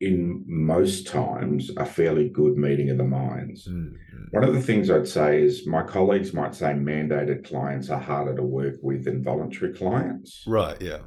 in 0.00 0.44
most 0.46 1.06
times, 1.06 1.70
a 1.78 1.84
fairly 1.86 2.28
good 2.28 2.56
meeting 2.56 2.90
of 2.90 2.98
the 2.98 3.04
minds. 3.04 3.64
Hmm. 3.64 3.88
Hmm. 4.10 4.24
One 4.32 4.44
of 4.44 4.54
the 4.54 4.60
things 4.60 4.90
I'd 4.90 5.08
say 5.08 5.42
is 5.42 5.66
my 5.66 5.82
colleagues 5.82 6.34
might 6.34 6.54
say 6.54 6.66
mandated 6.74 7.44
clients 7.44 7.88
are 7.90 8.00
harder 8.00 8.34
to 8.36 8.42
work 8.42 8.74
with 8.82 9.04
than 9.04 9.22
voluntary 9.22 9.72
clients. 9.72 10.44
right 10.46 10.76
yeah 10.80 10.98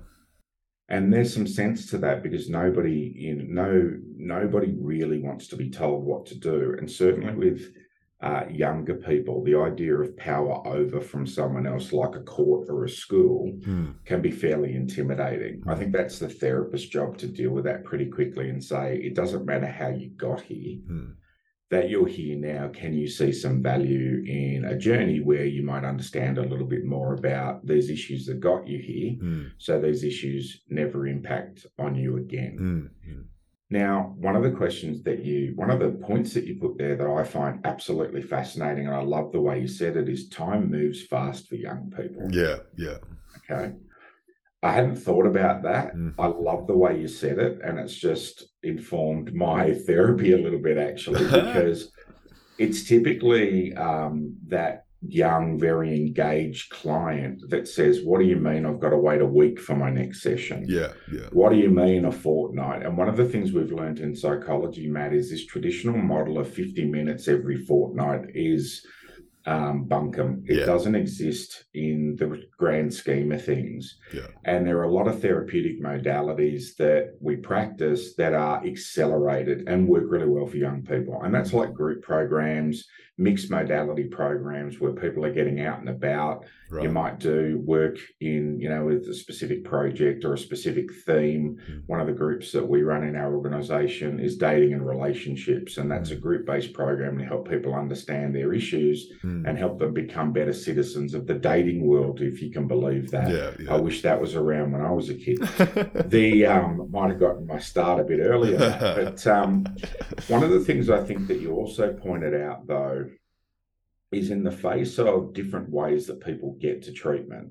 And 0.87 1.13
there's 1.13 1.31
some 1.33 1.45
sense 1.45 1.89
to 1.91 1.97
that 1.99 2.23
because 2.23 2.49
nobody 2.49 3.27
in 3.29 3.53
no 3.53 3.91
nobody 4.17 4.75
really 4.81 5.19
wants 5.21 5.47
to 5.49 5.55
be 5.55 5.69
told 5.69 6.03
what 6.03 6.25
to 6.27 6.35
do. 6.39 6.75
And 6.79 6.89
certainly 6.89 7.35
with 7.35 7.61
uh, 8.21 8.43
younger 8.49 8.95
people, 8.95 9.43
the 9.43 9.55
idea 9.55 9.95
of 9.95 10.15
power 10.17 10.61
over 10.67 10.99
from 10.99 11.25
someone 11.25 11.65
else, 11.65 11.93
like 11.93 12.15
a 12.15 12.21
court 12.23 12.67
or 12.69 12.83
a 12.83 12.89
school, 12.89 13.51
Hmm. 13.63 13.91
can 14.05 14.21
be 14.21 14.31
fairly 14.31 14.75
intimidating. 14.75 15.63
I 15.65 15.75
think 15.75 15.93
that's 15.93 16.19
the 16.19 16.27
therapist's 16.27 16.89
job 16.89 17.17
to 17.19 17.27
deal 17.27 17.51
with 17.51 17.63
that 17.63 17.85
pretty 17.85 18.07
quickly 18.07 18.49
and 18.49 18.61
say, 18.63 18.97
it 18.97 19.15
doesn't 19.15 19.45
matter 19.45 19.67
how 19.67 19.89
you 19.89 20.09
got 20.17 20.41
here, 20.41 20.79
Hmm. 20.87 21.11
that 21.69 21.89
you're 21.89 22.07
here 22.07 22.35
now. 22.35 22.67
Can 22.69 22.93
you 22.93 23.07
see 23.07 23.31
some 23.31 23.61
value 23.63 24.23
in 24.25 24.65
a 24.65 24.77
journey 24.77 25.19
where 25.21 25.45
you 25.45 25.63
might 25.63 25.85
understand 25.85 26.37
a 26.37 26.41
little 26.51 26.67
bit 26.67 26.83
more 26.83 27.13
about 27.13 27.65
these 27.65 27.89
issues 27.89 28.25
that 28.25 28.39
got 28.41 28.67
you 28.67 28.79
here? 28.79 29.11
Hmm. 29.13 29.43
So 29.59 29.79
these 29.79 30.03
issues 30.03 30.63
never 30.67 31.07
impact 31.07 31.67
on 31.77 31.95
you 31.95 32.17
again. 32.17 32.89
Now, 33.71 34.15
one 34.17 34.35
of 34.35 34.41
the 34.43 34.51
questions 34.51 35.03
that 35.03 35.23
you, 35.23 35.53
one 35.55 35.69
of 35.69 35.79
the 35.79 35.91
points 35.91 36.33
that 36.33 36.45
you 36.45 36.55
put 36.55 36.77
there 36.77 36.95
that 36.95 37.07
I 37.07 37.23
find 37.23 37.59
absolutely 37.65 38.23
fascinating, 38.23 38.87
and 38.87 38.95
I 38.95 39.03
love 39.03 39.31
the 39.31 39.41
way 39.41 39.59
you 39.61 39.67
said 39.67 39.95
it, 39.95 40.09
is 40.09 40.27
time 40.29 40.71
moves 40.71 41.03
fast 41.05 41.47
for 41.47 41.55
young 41.55 41.91
people. 41.95 42.27
yeah 42.31 42.57
yeah 42.77 42.97
Okay. 43.49 43.73
I 44.61 44.71
hadn't 44.73 44.97
thought 44.97 45.25
about 45.25 45.63
that. 45.63 45.95
Mm. 45.95 46.15
I 46.19 46.27
love 46.27 46.67
the 46.67 46.75
way 46.75 46.99
you 46.99 47.07
said 47.07 47.37
it, 47.39 47.59
and 47.63 47.79
it's 47.79 47.95
just 47.95 48.45
informed 48.63 49.33
my 49.33 49.73
therapy 49.87 50.33
a 50.33 50.37
little 50.37 50.59
bit 50.59 50.77
actually, 50.77 51.23
because 51.31 51.91
it's 52.57 52.83
typically 52.87 53.73
um, 53.75 54.35
that 54.47 54.85
young, 55.07 55.57
very 55.57 55.95
engaged 55.95 56.69
client 56.71 57.41
that 57.49 57.67
says, 57.67 58.01
What 58.03 58.19
do 58.19 58.25
you 58.25 58.35
mean 58.35 58.65
I've 58.65 58.79
got 58.79 58.89
to 58.89 58.97
wait 58.97 59.21
a 59.21 59.25
week 59.25 59.59
for 59.59 59.75
my 59.75 59.89
next 59.89 60.21
session? 60.21 60.65
yeah 60.67 60.89
yeah 61.11 61.27
What 61.31 61.51
do 61.51 61.57
you 61.57 61.69
mean 61.69 62.05
a 62.05 62.11
fortnight? 62.11 62.83
And 62.83 62.97
one 62.97 63.07
of 63.07 63.17
the 63.17 63.25
things 63.25 63.53
we've 63.53 63.71
learned 63.71 63.99
in 63.99 64.15
psychology, 64.15 64.87
Matt, 64.87 65.13
is 65.13 65.29
this 65.29 65.45
traditional 65.45 65.97
model 65.97 66.37
of 66.37 66.49
50 66.53 66.85
minutes 66.85 67.27
every 67.27 67.57
fortnight 67.65 68.25
is 68.33 68.85
um, 69.45 69.85
bunkum. 69.87 70.43
It 70.47 70.57
Yeah. 70.59 70.65
doesn't 70.65 70.95
exist 70.95 71.63
in 71.73 72.17
the 72.19 72.43
grand 72.57 72.93
scheme 72.93 73.31
of 73.31 73.43
things. 73.43 73.97
Yeah. 74.13 74.27
And 74.43 74.67
there 74.67 74.77
are 74.79 74.83
a 74.83 74.91
lot 74.91 75.07
of 75.07 75.21
therapeutic 75.21 75.81
modalities 75.81 76.75
that 76.77 77.15
we 77.21 77.37
practice 77.37 78.15
that 78.15 78.33
are 78.33 78.61
accelerated 78.65 79.67
and 79.67 79.87
work 79.87 80.03
really 80.09 80.27
well 80.27 80.45
for 80.45 80.57
young 80.57 80.83
people. 80.83 81.21
And 81.23 81.33
that's 81.33 81.53
like 81.53 81.73
group 81.73 82.03
programs, 82.03 82.85
mixed 83.19 83.51
modality 83.51 84.05
programs 84.05 84.79
where 84.79 84.93
people 84.93 85.25
are 85.25 85.33
getting 85.33 85.59
out 85.61 85.79
and 85.79 85.89
about 85.89 86.45
right 86.71 86.83
you 86.83 86.89
might 86.89 87.19
do 87.19 87.59
work 87.65 87.97
in, 88.21 88.59
you 88.59 88.69
know, 88.69 88.85
with 88.85 89.07
a 89.07 89.13
specific 89.13 89.63
project 89.63 90.23
or 90.23 90.33
a 90.33 90.37
specific 90.37 90.93
theme. 91.05 91.57
Mm. 91.69 91.83
One 91.87 91.99
of 91.99 92.05
the 92.07 92.13
groups 92.13 92.51
that 92.51 92.67
we 92.67 92.83
run 92.83 93.03
in 93.03 93.15
our 93.15 93.35
organization 93.35 94.19
is 94.19 94.37
dating 94.37 94.73
and 94.73 94.85
relationships, 94.85 95.77
and 95.77 95.89
that's 95.91 96.11
a 96.11 96.15
group 96.15 96.45
based 96.45 96.73
program 96.73 97.17
to 97.17 97.25
help 97.25 97.49
people 97.49 97.73
understand 97.73 98.35
their 98.35 98.53
issues 98.53 99.11
Hmm. 99.21 99.45
and 99.45 99.57
help 99.57 99.79
them 99.79 99.93
become 99.93 100.31
better 100.31 100.53
citizens 100.53 101.13
of 101.13 101.25
the 101.27 101.33
dating 101.33 101.85
world, 101.85 102.21
if 102.21 102.41
you 102.41 102.51
can 102.51 102.67
believe 102.67 103.11
that. 103.11 103.29
yeah 103.59 103.73
I 103.73 103.77
wish 103.77 104.01
that 104.03 104.21
was 104.21 104.35
around 104.35 104.71
when 104.71 104.81
I 104.81 104.91
was 104.91 105.09
a 105.09 105.15
kid. 105.15 105.39
The 106.09 106.45
um, 106.45 106.87
might 106.91 107.09
have 107.09 107.19
gotten 107.19 107.45
my 107.47 107.59
start 107.59 107.99
a 107.99 108.03
bit 108.03 108.19
earlier, 108.19 108.57
but 108.95 109.25
um, 109.27 109.65
one 110.27 110.43
of 110.43 110.51
the 110.51 110.59
things 110.59 110.89
I 110.89 111.03
think 111.03 111.27
that 111.27 111.39
you 111.41 111.53
also 111.53 111.93
pointed 111.93 112.33
out, 112.39 112.67
though, 112.67 113.08
is 114.11 114.31
in 114.31 114.43
the 114.43 114.51
face 114.51 114.97
of 114.99 115.33
different 115.33 115.69
ways 115.69 116.07
that 116.07 116.23
people 116.25 116.57
get 116.59 116.83
to 116.83 116.91
treatment 116.91 117.49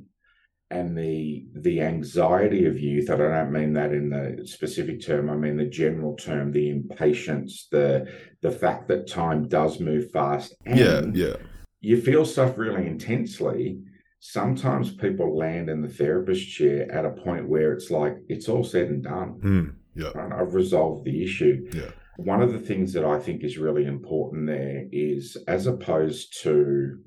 and 0.71 0.97
the 0.97 1.47
the 1.55 1.81
anxiety 1.81 2.67
of 2.67 2.79
youth. 2.79 3.09
and 3.09 3.23
I 3.23 3.39
don't 3.43 3.53
mean 3.53 3.73
that 3.75 3.93
in 3.93 4.11
the 4.11 4.47
specific 4.47 5.05
term. 5.05 5.31
I 5.31 5.37
mean 5.37 5.57
the 5.57 5.65
general 5.65 6.15
term, 6.17 6.53
the 6.53 6.71
impatience, 6.71 7.69
the 7.71 8.07
the 8.43 8.51
fact 8.51 8.89
that 8.89 9.07
time 9.09 9.49
does 9.49 9.81
move 9.81 10.11
fast. 10.11 10.55
yeah 10.67 10.99
and 10.99 11.17
yeah 11.17 11.37
you 11.81 12.01
feel 12.01 12.25
stuff 12.25 12.59
really 12.59 12.87
intensely. 12.87 13.81
Sometimes 14.21 14.93
people 14.93 15.39
land 15.39 15.71
in 15.71 15.81
the 15.81 15.89
therapist 15.89 16.51
chair 16.51 16.91
at 16.91 17.05
a 17.05 17.11
point 17.11 17.49
where 17.49 17.73
it's 17.73 17.91
like 17.91 18.17
it's 18.29 18.49
all 18.49 18.65
said 18.65 18.89
and 18.89 19.05
done. 19.05 19.29
Hmm. 19.41 19.65
yeah 19.95 20.11
Right? 20.15 20.33
I've 20.41 20.55
resolved 20.55 21.05
the 21.05 21.23
issue. 21.23 21.71
Yeah. 21.73 21.93
One 22.19 22.43
of 22.43 22.53
the 22.53 22.59
things 22.59 22.93
that 22.95 23.05
I 23.05 23.19
think 23.21 23.45
is 23.45 23.59
really 23.59 23.87
important 23.87 24.49
there 24.49 24.87
is 24.91 25.37
as 25.47 25.67
opposed 25.69 26.43
to 26.43 26.99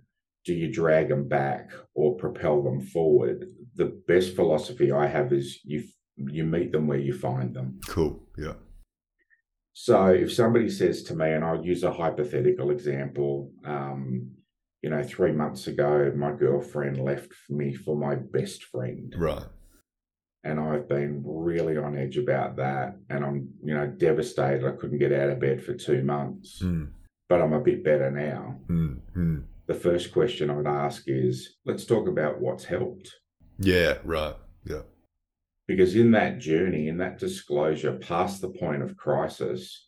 do 0.46 0.54
you 0.54 0.72
drag 0.72 1.10
them 1.10 1.28
back 1.28 1.70
or 1.94 2.16
propel 2.16 2.64
them 2.64 2.82
forward, 2.82 3.46
the 3.76 4.02
best 4.08 4.36
philosophy 4.36 4.92
I 4.92 5.08
have 5.08 5.32
is 5.34 5.60
you 5.64 5.84
you 6.18 6.46
meet 6.46 6.72
them 6.72 6.88
where 6.88 7.00
you 7.00 7.14
find 7.14 7.54
them. 7.54 7.80
cool 7.88 8.24
yeah 8.38 8.54
So 9.74 10.08
if 10.08 10.32
somebody 10.34 10.70
says 10.70 11.04
to 11.04 11.16
me, 11.16 11.32
and 11.34 11.44
I'll 11.44 11.66
use 11.66 11.84
a 11.84 11.92
hypothetical 11.92 12.72
example, 12.72 13.52
um, 13.66 14.32
you 14.82 14.90
know, 14.90 15.04
three 15.04 15.32
months 15.32 15.68
ago, 15.68 16.12
my 16.16 16.32
girlfriend 16.32 16.98
left 17.04 17.32
me 17.50 17.74
for 17.74 17.96
my 17.96 18.16
best 18.16 18.64
friend. 18.66 19.14
Right. 19.18 19.46
And 20.44 20.60
I've 20.60 20.90
been 20.90 21.22
really 21.26 21.78
on 21.78 21.96
edge 21.98 22.18
about 22.18 22.56
that. 22.56 22.96
And 23.10 23.24
I'm, 23.24 23.50
you 23.64 23.76
know, 23.76 23.88
devastated. 23.88 24.66
I 24.66 24.72
couldn't 24.72 24.98
get 24.98 25.12
out 25.14 25.30
of 25.30 25.40
bed 25.40 25.64
for 25.64 25.74
two 25.76 26.04
months, 26.04 26.62
Mm, 26.64 26.90
but 27.30 27.42
I'm 27.42 27.54
a 27.54 27.60
bit 27.62 27.84
better 27.84 28.10
now. 28.12 28.60
mm, 28.68 28.98
mm. 29.16 29.44
The 29.68 29.74
first 29.76 30.12
question 30.12 30.50
I 30.50 30.56
would 30.56 30.68
ask 30.68 31.04
is 31.08 31.58
let's 31.66 31.86
talk 31.86 32.08
about 32.08 32.42
what's 32.42 32.66
helped. 32.66 33.14
Yeah, 33.60 34.00
right. 34.04 34.36
Yeah. 34.66 34.82
Because 35.68 35.96
in 35.96 36.12
that 36.12 36.40
journey, 36.40 36.88
in 36.88 36.98
that 36.98 37.20
disclosure, 37.20 37.94
past 37.98 38.42
the 38.42 38.50
point 38.50 38.82
of 38.82 38.98
crisis, 38.98 39.88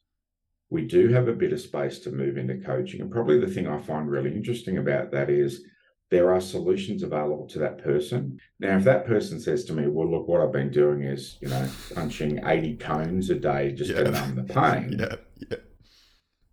we 0.69 0.85
do 0.85 1.09
have 1.09 1.27
a 1.27 1.33
bit 1.33 1.51
of 1.51 1.59
space 1.59 1.99
to 1.99 2.11
move 2.11 2.37
into 2.37 2.57
coaching. 2.59 3.01
And 3.01 3.11
probably 3.11 3.39
the 3.39 3.47
thing 3.47 3.67
I 3.67 3.79
find 3.81 4.09
really 4.09 4.33
interesting 4.33 4.77
about 4.77 5.11
that 5.11 5.29
is 5.29 5.65
there 6.13 6.31
are 6.31 6.39
solutions 6.39 7.01
available 7.01 7.47
to 7.47 7.57
that 7.57 7.79
person. 7.83 8.39
Now, 8.59 8.77
if 8.77 8.83
that 8.83 9.07
person 9.07 9.39
says 9.39 9.65
to 9.65 9.73
me, 9.73 9.87
Well, 9.87 10.09
look, 10.11 10.27
what 10.27 10.41
I've 10.41 10.51
been 10.51 10.69
doing 10.69 11.01
is, 11.01 11.39
you 11.41 11.49
know, 11.49 11.67
punching 11.95 12.39
80 12.45 12.77
cones 12.77 13.31
a 13.31 13.35
day 13.35 13.71
just 13.71 13.89
Yeah. 13.89 14.03
to 14.03 14.11
numb 14.11 14.35
the 14.35 14.43
pain, 14.43 14.95
Yeah. 14.99 15.15
Yeah. 15.49 15.57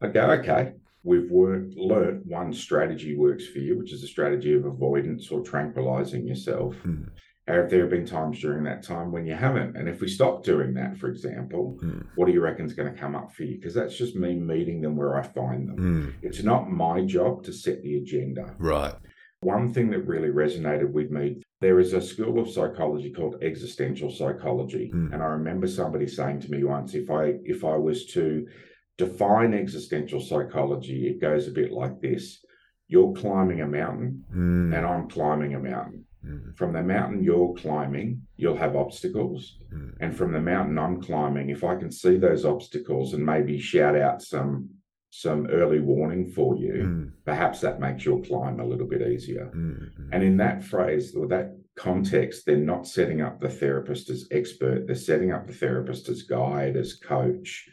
I 0.01 0.07
go, 0.09 0.31
okay, 0.39 0.73
we've 1.05 1.31
worked, 1.31 1.75
learnt 1.77 2.25
one 2.25 2.55
strategy 2.55 3.15
works 3.15 3.47
for 3.47 3.59
you, 3.59 3.77
which 3.79 3.93
is 3.93 4.03
a 4.03 4.07
strategy 4.07 4.55
of 4.55 4.65
avoidance 4.65 5.31
or 5.31 5.43
tranquilizing 5.43 6.27
yourself. 6.27 6.75
Mm, 6.87 7.11
Have 7.47 7.69
there 7.69 7.87
been 7.87 8.07
times 8.07 8.41
during 8.41 8.65
that 8.65 8.83
time 8.83 9.13
when 9.13 9.27
you 9.27 9.35
haven't? 9.35 9.77
And 9.77 9.91
if 9.91 10.01
we 10.01 10.09
stop 10.09 10.43
doing 10.43 10.73
that, 10.75 10.97
for 10.97 11.09
example, 11.11 11.79
mm, 11.85 12.07
what 12.17 12.27
do 12.27 12.33
you 12.33 12.41
reckon 12.41 12.65
is 12.65 12.73
going 12.73 12.91
to 12.95 12.99
come 12.99 13.15
up 13.15 13.31
for 13.35 13.43
you? 13.43 13.57
Because 13.57 13.75
that's 13.75 13.99
just 13.99 14.17
me 14.17 14.37
meeting 14.37 14.81
them 14.81 14.97
where 14.97 15.19
I 15.19 15.23
find 15.23 15.69
them. 15.69 15.77
mm. 15.79 16.15
It's 16.23 16.43
not 16.43 16.71
my 16.71 17.03
job 17.05 17.43
to 17.45 17.53
set 17.53 17.83
the 17.83 17.97
agenda. 17.99 18.55
Right. 18.59 18.95
One 19.43 19.73
thing 19.73 19.89
that 19.91 20.07
really 20.07 20.29
resonated 20.29 20.91
with 20.93 21.11
me, 21.11 21.43
there 21.61 21.81
is 21.81 21.95
a 21.95 22.03
school 22.03 22.39
of 22.39 22.51
psychology 22.51 23.11
called 23.11 23.43
existential 23.43 24.11
psychology. 24.11 24.91
Mm. 24.95 25.15
And 25.15 25.23
I 25.23 25.27
remember 25.27 25.67
somebody 25.67 26.07
saying 26.07 26.41
to 26.41 26.51
me 26.51 26.63
once, 26.63 26.95
if 26.95 27.11
I 27.11 27.37
if 27.45 27.65
I 27.65 27.77
was 27.77 28.07
to 28.13 28.47
define 28.99 29.55
existential 29.55 30.21
psychology, 30.21 31.09
it 31.09 31.23
goes 31.23 31.49
a 31.49 31.53
bit 31.53 31.73
like 31.73 32.01
this. 32.03 32.45
You're 32.87 33.15
climbing 33.15 33.63
a 33.63 33.67
mountain 33.67 34.25
Mm, 34.35 34.77
and 34.77 34.87
I'm 34.87 35.09
climbing 35.09 35.55
a 35.55 35.59
mountain. 35.59 36.05
mm, 36.27 36.55
From 36.59 36.75
the 36.75 36.83
mountain 36.83 37.23
you're 37.23 37.55
climbing, 37.55 38.21
you'll 38.37 38.57
have 38.59 38.77
obstacles. 38.77 39.59
mm. 39.73 39.95
And 40.01 40.15
from 40.15 40.33
the 40.33 40.41
mountain 40.41 40.79
I'm 40.79 41.01
climbing, 41.01 41.49
if 41.49 41.65
I 41.65 41.77
can 41.77 41.91
see 41.91 42.19
those 42.19 42.45
obstacles 42.45 43.15
and 43.15 43.25
maybe 43.25 43.59
shout 43.59 43.97
out 43.97 44.21
some 44.21 44.69
some 45.11 45.47
early 45.49 45.81
warning 45.81 46.27
for 46.31 46.57
you, 46.57 46.73
Mm, 46.85 47.13
perhaps 47.25 47.61
that 47.61 47.81
makes 47.81 48.05
your 48.05 48.23
climb 48.23 48.61
a 48.61 48.65
little 48.65 48.87
bit 48.87 49.03
easier. 49.03 49.51
mm, 49.55 49.91
mm. 50.01 50.09
And 50.13 50.23
in 50.23 50.37
that 50.39 50.63
phrase 50.63 51.15
or 51.15 51.27
that 51.29 51.57
context, 51.77 52.47
they're 52.47 52.57
not 52.57 52.87
setting 52.87 53.21
up 53.21 53.41
the 53.41 53.49
therapist 53.49 54.09
as 54.11 54.27
expert, 54.31 54.87
they're 54.87 54.95
setting 54.95 55.33
up 55.33 55.47
the 55.47 55.53
therapist 55.53 56.09
as 56.09 56.23
guide, 56.23 56.77
as 56.77 56.95
coach, 56.95 57.69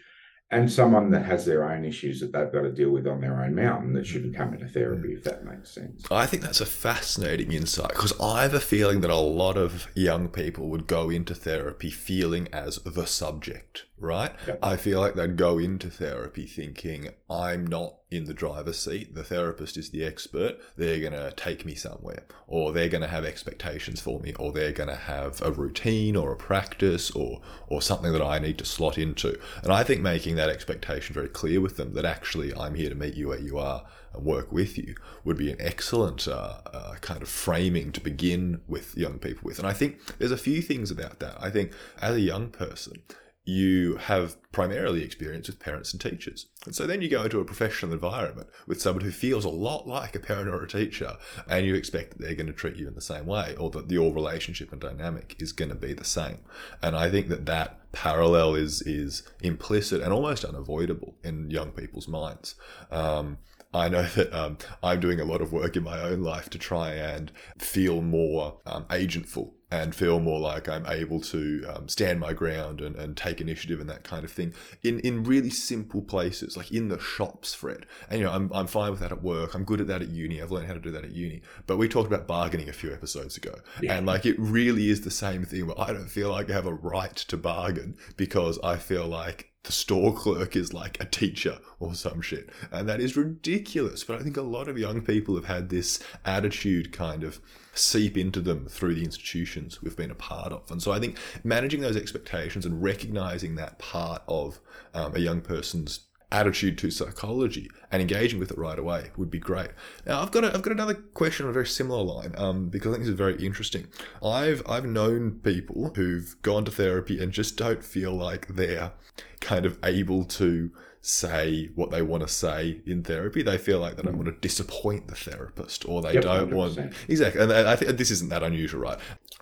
and 0.49 0.71
someone 0.71 1.11
that 1.11 1.25
has 1.25 1.45
their 1.45 1.69
own 1.69 1.83
issues 1.83 2.21
that 2.21 2.31
they've 2.31 2.51
got 2.51 2.61
to 2.61 2.71
deal 2.71 2.89
with 2.89 3.05
on 3.05 3.19
their 3.19 3.43
own 3.43 3.53
mountain 3.53 3.93
that 3.93 4.05
shouldn't 4.05 4.35
come 4.35 4.53
into 4.53 4.67
therapy, 4.67 5.13
if 5.13 5.23
that 5.25 5.43
makes 5.43 5.69
sense. 5.69 6.05
I 6.09 6.25
think 6.25 6.41
that's 6.41 6.61
a 6.61 6.65
fascinating 6.65 7.51
insight 7.51 7.89
because 7.89 8.17
I 8.19 8.43
have 8.43 8.53
a 8.53 8.61
feeling 8.61 9.01
that 9.01 9.11
a 9.11 9.17
lot 9.17 9.57
of 9.57 9.87
young 9.93 10.29
people 10.29 10.69
would 10.69 10.87
go 10.87 11.09
into 11.09 11.35
therapy 11.35 11.89
feeling 11.89 12.47
as 12.53 12.77
the 12.77 13.05
subject, 13.05 13.85
right? 13.99 14.31
Yep. 14.47 14.59
I 14.63 14.77
feel 14.77 15.01
like 15.01 15.15
they'd 15.15 15.35
go 15.35 15.57
into 15.57 15.89
therapy 15.89 16.45
thinking, 16.45 17.09
I'm 17.29 17.67
not 17.67 17.95
in 18.09 18.25
the 18.25 18.33
driver's 18.33 18.79
seat. 18.79 19.13
The 19.13 19.23
therapist 19.23 19.77
is 19.77 19.89
the 19.89 20.05
expert. 20.05 20.57
They're 20.77 20.99
going 20.99 21.13
to 21.13 21.31
take 21.35 21.65
me 21.65 21.75
somewhere, 21.75 22.23
or 22.47 22.71
they're 22.71 22.89
going 22.89 23.01
to 23.01 23.07
have 23.07 23.25
expectations 23.25 23.99
for 23.99 24.19
me, 24.19 24.33
or 24.39 24.51
they're 24.51 24.71
going 24.71 24.89
to 24.89 24.95
have 24.95 25.41
a 25.41 25.51
routine 25.51 26.15
or 26.15 26.31
a 26.31 26.37
practice 26.37 27.11
or, 27.11 27.41
or 27.67 27.81
something 27.81 28.13
that 28.13 28.21
I 28.21 28.39
need 28.39 28.57
to 28.59 28.65
slot 28.65 28.97
into. 28.97 29.37
And 29.61 29.73
I 29.73 29.83
think 29.83 30.01
making 30.01 30.35
that 30.35 30.49
expectation 30.49 31.13
very 31.13 31.29
clear 31.29 31.59
with 31.59 31.77
them 31.77 31.93
that 31.93 32.05
actually 32.05 32.53
I'm 32.55 32.75
here 32.75 32.89
to 32.89 32.95
meet 32.95 33.15
you 33.15 33.27
where 33.29 33.39
you 33.39 33.57
are 33.57 33.85
and 34.13 34.23
work 34.23 34.51
with 34.51 34.77
you 34.77 34.95
would 35.25 35.37
be 35.37 35.51
an 35.51 35.57
excellent 35.59 36.27
uh, 36.27 36.59
uh, 36.73 36.95
kind 37.01 37.21
of 37.21 37.27
framing 37.27 37.91
to 37.91 38.01
begin 38.01 38.61
with 38.67 38.97
young 38.97 39.19
people 39.19 39.41
with. 39.43 39.59
And 39.59 39.67
I 39.67 39.73
think 39.73 39.99
there's 40.17 40.31
a 40.31 40.37
few 40.37 40.61
things 40.61 40.91
about 40.91 41.19
that. 41.19 41.35
I 41.41 41.49
think 41.49 41.73
as 42.01 42.15
a 42.15 42.21
young 42.21 42.49
person, 42.49 43.01
you 43.47 43.95
have 43.95 44.35
primarily 44.51 45.03
experience 45.03 45.47
with 45.47 45.57
parents 45.57 45.93
and 45.93 46.01
teachers. 46.01 46.47
And 46.65 46.75
so 46.75 46.85
then 46.85 47.01
you 47.01 47.07
go 47.07 47.23
into 47.23 47.39
a 47.39 47.45
professional 47.45 47.93
environment 47.93 48.49
with 48.67 48.81
someone 48.81 49.05
who 49.05 49.11
feels 49.11 49.45
a 49.45 49.49
lot 49.49 49.87
like 49.87 50.15
a 50.15 50.19
parent 50.19 50.49
or 50.49 50.61
a 50.61 50.67
teacher, 50.67 51.15
and 51.47 51.65
you 51.65 51.73
expect 51.73 52.09
that 52.09 52.19
they're 52.19 52.35
going 52.35 52.47
to 52.47 52.53
treat 52.53 52.75
you 52.75 52.89
in 52.89 52.95
the 52.95 52.99
same 53.01 53.25
way 53.25 53.55
or 53.57 53.69
that 53.69 53.89
your 53.89 54.13
relationship 54.13 54.73
and 54.73 54.81
dynamic 54.81 55.37
is 55.39 55.53
going 55.53 55.69
to 55.69 55.75
be 55.75 55.93
the 55.93 56.03
same. 56.03 56.39
And 56.83 56.93
I 56.93 57.09
think 57.09 57.29
that 57.29 57.45
that 57.45 57.91
parallel 57.93 58.55
is, 58.55 58.81
is 58.81 59.23
implicit 59.41 60.01
and 60.01 60.11
almost 60.11 60.43
unavoidable 60.43 61.15
in 61.23 61.49
young 61.49 61.71
people's 61.71 62.09
minds. 62.09 62.55
Um, 62.91 63.37
I 63.73 63.89
know 63.89 64.03
that 64.15 64.33
um, 64.33 64.57
I'm 64.83 64.99
doing 64.99 65.19
a 65.19 65.25
lot 65.25 65.41
of 65.41 65.51
work 65.51 65.75
in 65.75 65.83
my 65.83 65.99
own 65.99 66.21
life 66.21 66.49
to 66.51 66.57
try 66.57 66.91
and 66.93 67.31
feel 67.57 68.01
more 68.01 68.59
um, 68.65 68.85
agentful 68.85 69.51
and 69.69 69.93
feel 69.93 70.19
more 70.19 70.39
like 70.39 70.69
I'm 70.69 70.85
able 70.85 71.19
to 71.19 71.65
um, 71.67 71.89
stand 71.89 72.21
my 72.21 72.31
ground 72.31 72.79
and, 72.79 72.95
and 72.95 73.17
take 73.17 73.41
initiative 73.41 73.81
and 73.81 73.89
that 73.89 74.03
kind 74.03 74.23
of 74.23 74.31
thing 74.31 74.53
in, 74.81 74.99
in 75.01 75.25
really 75.25 75.49
simple 75.49 76.01
places, 76.01 76.55
like 76.55 76.71
in 76.71 76.87
the 76.87 76.99
shops, 76.99 77.53
Fred. 77.53 77.85
And, 78.09 78.19
you 78.19 78.25
know, 78.25 78.31
I'm, 78.31 78.49
I'm 78.53 78.67
fine 78.67 78.91
with 78.91 79.01
that 79.01 79.11
at 79.11 79.21
work. 79.21 79.53
I'm 79.53 79.65
good 79.65 79.81
at 79.81 79.87
that 79.87 80.01
at 80.01 80.07
uni. 80.07 80.41
I've 80.41 80.51
learned 80.51 80.67
how 80.67 80.73
to 80.73 80.79
do 80.79 80.91
that 80.91 81.03
at 81.03 81.11
uni. 81.11 81.41
But 81.65 81.77
we 81.77 81.89
talked 81.89 82.07
about 82.07 82.27
bargaining 82.27 82.69
a 82.69 82.73
few 82.73 82.93
episodes 82.93 83.35
ago. 83.35 83.55
Yeah. 83.81 83.97
And, 83.97 84.05
like, 84.05 84.25
it 84.25 84.39
really 84.39 84.89
is 84.89 85.01
the 85.01 85.11
same 85.11 85.43
thing 85.43 85.67
where 85.67 85.79
I 85.79 85.91
don't 85.91 86.09
feel 86.09 86.31
like 86.31 86.49
I 86.49 86.53
have 86.53 86.65
a 86.65 86.73
right 86.73 87.15
to 87.15 87.35
bargain 87.35 87.97
because 88.15 88.57
I 88.63 88.77
feel 88.77 89.05
like 89.05 89.46
the 89.63 89.71
store 89.71 90.13
clerk 90.13 90.55
is 90.55 90.73
like 90.73 91.01
a 91.01 91.05
teacher 91.05 91.59
or 91.79 91.93
some 91.93 92.21
shit. 92.21 92.49
And 92.71 92.87
that 92.87 93.01
is 93.01 93.17
ridiculous. 93.17 94.03
But 94.03 94.19
I 94.19 94.23
think 94.23 94.37
a 94.37 94.41
lot 94.41 94.67
of 94.67 94.77
young 94.77 95.01
people 95.01 95.35
have 95.35 95.45
had 95.45 95.69
this 95.69 95.99
attitude 96.23 96.93
kind 96.93 97.23
of 97.23 97.41
seep 97.73 98.17
into 98.17 98.41
them 98.41 98.65
through 98.67 98.95
the 98.95 99.03
institutions 99.03 99.81
we've 99.81 99.97
been 99.97 100.11
a 100.11 100.15
part 100.15 100.51
of. 100.51 100.71
And 100.71 100.81
so 100.81 100.91
I 100.91 100.99
think 100.99 101.17
managing 101.43 101.81
those 101.81 101.97
expectations 101.97 102.65
and 102.65 102.81
recognizing 102.81 103.55
that 103.55 103.77
part 103.77 104.23
of 104.27 104.59
um, 104.93 105.15
a 105.15 105.19
young 105.19 105.41
person's 105.41 106.06
attitude 106.31 106.77
to 106.77 106.91
psychology 106.91 107.69
and 107.91 108.01
engaging 108.01 108.37
with 108.39 108.51
it 108.51 108.57
right 108.57 108.77
away 108.77 109.11
would 109.15 109.31
be 109.31 109.39
great. 109.39 109.69
Now 110.05 110.21
I've 110.21 110.31
got 110.31 110.43
a, 110.43 110.53
I've 110.53 110.61
got 110.61 110.73
another 110.73 110.93
question 110.95 111.45
on 111.45 111.49
a 111.51 111.53
very 111.53 111.67
similar 111.67 112.03
line 112.03 112.33
um, 112.37 112.67
because 112.69 112.89
I 112.91 112.93
think 112.95 113.03
this 113.03 113.11
is 113.11 113.17
very 113.17 113.35
interesting. 113.45 113.87
I've 114.23 114.61
I've 114.67 114.85
known 114.85 115.39
people 115.43 115.91
who've 115.95 116.35
gone 116.41 116.65
to 116.65 116.71
therapy 116.71 117.21
and 117.23 117.31
just 117.31 117.55
don't 117.55 117.83
feel 117.83 118.11
like 118.13 118.47
they're 118.47 118.91
kind 119.39 119.65
of 119.65 119.77
able 119.83 120.25
to 120.25 120.71
say 121.01 121.69
what 121.75 121.91
they 121.91 122.01
want 122.01 122.21
to 122.23 122.27
say 122.27 122.81
in 122.85 123.01
therapy. 123.03 123.41
They 123.41 123.57
feel 123.57 123.79
like 123.79 123.95
they 123.95 124.03
don't 124.03 124.17
want 124.17 124.25
to 124.27 124.33
disappoint 124.41 125.07
the 125.07 125.15
therapist 125.15 125.87
or 125.87 126.01
they 126.01 126.13
Yep, 126.15 126.23
don't 126.23 126.53
want 126.53 126.75
100%. 126.75 126.93
exactly. 127.07 127.41
And 127.41 127.53
I 127.53 127.75
think 127.77 127.97
this 127.97 128.11
isn't 128.11 128.29
that 128.29 128.43
unusual, 128.43 128.81
right? 128.81 128.97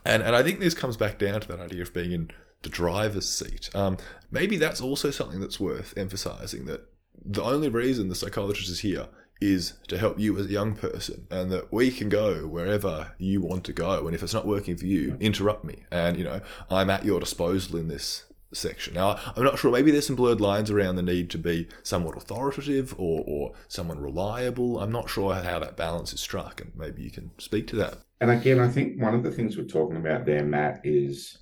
And 0.05 0.21
and 0.21 0.35
I 0.35 0.43
think 0.43 0.59
this 0.59 0.75
comes 0.75 0.97
back 0.97 1.17
down 1.17 1.41
to 1.41 1.47
that 1.47 1.59
idea 1.59 1.81
of 1.81 1.93
being 1.93 2.11
in 2.11 2.29
the 2.62 2.69
driver's 2.69 3.29
seat. 3.29 3.69
Um, 3.75 3.97
maybe 4.31 4.57
that's 4.57 4.81
also 4.81 5.12
something 5.12 5.39
that's 5.39 5.59
worth 5.59 5.93
emphasizing 5.97 6.65
that 6.65 6.89
the 7.24 7.43
only 7.43 7.69
reason 7.69 8.09
the 8.09 8.15
psychologist 8.15 8.69
is 8.69 8.79
here 8.79 9.07
is 9.41 9.74
to 9.88 9.97
help 9.97 10.19
you 10.19 10.38
as 10.38 10.45
a 10.45 10.51
young 10.51 10.75
person 10.75 11.27
and 11.29 11.51
that 11.51 11.71
we 11.71 11.91
can 11.91 12.09
go 12.09 12.47
wherever 12.47 13.13
you 13.17 13.41
want 13.41 13.63
to 13.65 13.74
go 13.74 14.05
and 14.05 14.15
if 14.15 14.24
it's 14.24 14.33
not 14.33 14.47
working 14.47 14.77
for 14.77 14.85
you 14.85 15.17
interrupt 15.19 15.63
me. 15.65 15.83
And 15.91 16.17
you 16.17 16.24
know 16.24 16.41
i'm 16.69 16.89
at 16.89 17.05
your 17.05 17.19
disposal 17.19 17.77
in 17.77 17.88
this 17.88 18.25
section. 18.53 18.93
Now 18.93 19.19
i'm 19.35 19.43
not 19.43 19.59
sure 19.59 19.71
maybe 19.71 19.91
there's 19.91 20.07
some 20.07 20.15
blurred 20.15 20.39
lines 20.39 20.71
around 20.71 20.95
the 20.95 21.01
need 21.01 21.29
to 21.31 21.38
be 21.38 21.67
somewhat 21.83 22.15
authoritative 22.15 22.95
or, 22.97 23.24
or 23.27 23.53
someone 23.67 24.00
reliable. 24.00 24.79
I'm 24.79 24.91
not 24.91 25.09
sure 25.09 25.35
how 25.35 25.59
that 25.59 25.75
balance 25.75 26.13
is 26.13 26.21
struck 26.21 26.62
and 26.62 26.71
maybe 26.75 27.03
you 27.03 27.12
can 27.12 27.31
speak 27.38 27.67
to 27.67 27.75
that. 27.77 27.97
And 28.21 28.31
again, 28.31 28.59
I 28.59 28.69
think 28.69 29.01
one 29.01 29.13
of 29.13 29.24
the 29.24 29.31
things 29.31 29.57
we're 29.57 29.65
talking 29.65 29.97
about 29.97 30.25
there, 30.25 30.43
Matt, 30.43 30.79
is 30.85 31.39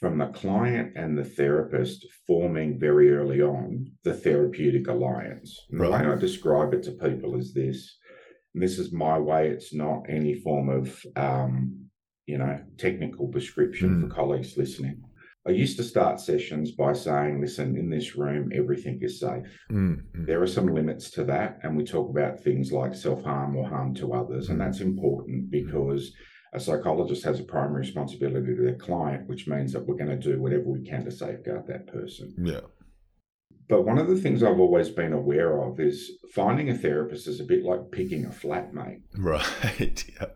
from 0.00 0.18
the 0.18 0.26
client 0.26 0.92
and 0.96 1.16
the 1.16 1.24
therapist 1.24 2.06
forming 2.26 2.78
very 2.78 3.10
early 3.10 3.40
on 3.40 3.90
the 4.04 4.12
therapeutic 4.12 4.88
alliance. 4.88 5.66
And 5.70 5.80
The 5.80 5.84
way 5.84 5.90
Right. 5.90 6.06
I 6.06 6.16
describe 6.16 6.74
it 6.74 6.82
to 6.84 6.92
people 6.92 7.36
is 7.38 7.54
this, 7.54 7.96
and 8.54 8.62
this 8.62 8.78
is 8.78 8.92
my 8.92 9.18
way, 9.18 9.48
it's 9.48 9.72
not 9.74 10.04
any 10.08 10.34
form 10.34 10.68
of, 10.68 11.04
um, 11.16 11.88
you 12.26 12.38
know, 12.38 12.60
technical 12.76 13.28
prescription 13.28 14.00
for 14.00 14.08
colleagues 14.14 14.56
listening. 14.56 15.00
I 15.46 15.50
used 15.52 15.76
to 15.76 15.84
start 15.84 16.18
sessions 16.20 16.72
by 16.72 16.92
saying, 16.92 17.40
listen, 17.40 17.76
in 17.76 17.88
this 17.88 18.16
room, 18.16 18.50
everything 18.52 18.98
is 19.00 19.20
safe. 19.20 19.46
Mm, 19.70 20.02
mm, 20.12 20.26
There 20.26 20.42
are 20.42 20.46
some 20.48 20.66
limits 20.66 21.08
to 21.12 21.24
that, 21.24 21.60
and 21.62 21.76
we 21.76 21.84
talk 21.84 22.10
about 22.10 22.40
things 22.40 22.72
like 22.72 22.94
self 22.96 23.22
harm 23.22 23.56
or 23.56 23.66
harm 23.68 23.94
to 23.94 24.12
others, 24.12 24.50
and 24.50 24.60
that's 24.60 24.80
important 24.80 25.48
because 25.50 26.12
a 26.52 26.60
psychologist 26.60 27.24
has 27.24 27.40
a 27.40 27.44
primary 27.44 27.80
responsibility 27.80 28.54
to 28.54 28.62
their 28.62 28.76
client, 28.76 29.28
which 29.28 29.46
means 29.46 29.72
that 29.72 29.86
we're 29.86 29.96
going 29.96 30.10
to 30.10 30.16
do 30.16 30.40
whatever 30.40 30.64
we 30.64 30.82
can 30.82 31.04
to 31.04 31.10
safeguard 31.10 31.66
that 31.66 31.86
person. 31.86 32.34
yeah 32.38 32.60
But 33.68 33.82
one 33.82 33.98
of 33.98 34.08
the 34.08 34.16
things 34.16 34.42
I've 34.42 34.60
always 34.60 34.88
been 34.90 35.12
aware 35.12 35.60
of 35.62 35.80
is 35.80 36.12
finding 36.32 36.70
a 36.70 36.74
therapist 36.78 37.26
is 37.26 37.40
a 37.40 37.44
bit 37.44 37.64
like 37.64 37.90
picking 37.90 38.24
a 38.24 38.28
flatmate. 38.30 39.02
Right. 39.18 40.04
yeah. 40.20 40.28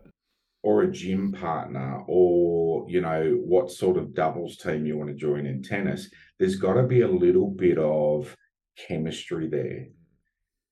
Or 0.63 0.83
a 0.83 0.91
gym 0.91 1.31
partner, 1.31 2.03
or, 2.07 2.85
you 2.87 3.01
know, 3.01 3.39
what 3.45 3.71
sort 3.71 3.97
of 3.97 4.13
doubles 4.13 4.57
team 4.57 4.85
you 4.85 4.95
want 4.97 5.09
to 5.09 5.15
join 5.15 5.47
in 5.47 5.63
tennis. 5.63 6.07
There's 6.37 6.55
got 6.57 6.73
to 6.73 6.83
be 6.83 7.01
a 7.01 7.07
little 7.07 7.49
bit 7.49 7.79
of 7.79 8.35
chemistry 8.77 9.47
there. 9.47 9.87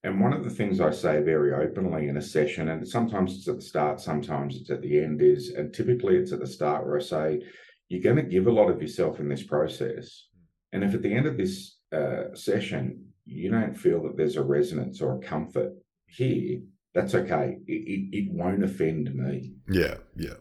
And 0.03 0.21
one 0.21 0.31
of 0.31 0.43
the 0.43 0.49
things 0.49 0.79
I 0.79 0.91
say 0.91 1.21
very 1.21 1.53
openly 1.53 2.07
in 2.07 2.17
a 2.17 2.21
session, 2.21 2.69
and 2.69 2.87
sometimes 2.87 3.35
it's 3.35 3.47
at 3.49 3.57
the 3.57 3.61
start, 3.61 3.99
sometimes 3.99 4.55
it's 4.55 4.69
at 4.69 4.81
the 4.81 4.99
end, 4.99 5.21
is, 5.21 5.49
and 5.49 5.73
typically 5.73 6.15
it's 6.15 6.31
at 6.31 6.39
the 6.39 6.47
start 6.47 6.85
where 6.85 6.97
I 6.97 7.01
say, 7.01 7.41
you're 7.89 8.01
going 8.01 8.15
to 8.15 8.23
give 8.23 8.47
a 8.47 8.51
lot 8.51 8.69
of 8.69 8.81
yourself 8.81 9.19
in 9.19 9.27
this 9.27 9.43
process. 9.43 10.27
And 10.71 10.83
if 10.83 10.93
at 10.93 11.01
the 11.01 11.13
end 11.13 11.25
of 11.25 11.37
this 11.37 11.79
uh, 11.91 12.33
session 12.33 13.07
you 13.25 13.51
don't 13.51 13.75
feel 13.77 14.01
that 14.03 14.15
there's 14.15 14.37
a 14.37 14.43
resonance 14.43 15.01
or 15.01 15.15
a 15.15 15.19
comfort 15.19 15.73
here, 16.07 16.61
that's 16.93 17.15
okay. 17.15 17.57
It, 17.67 17.73
it, 17.73 18.17
it 18.17 18.31
won't 18.31 18.63
offend 18.63 19.13
me. 19.13 19.53
Yeah, 19.69 19.95
yeah. 20.15 20.35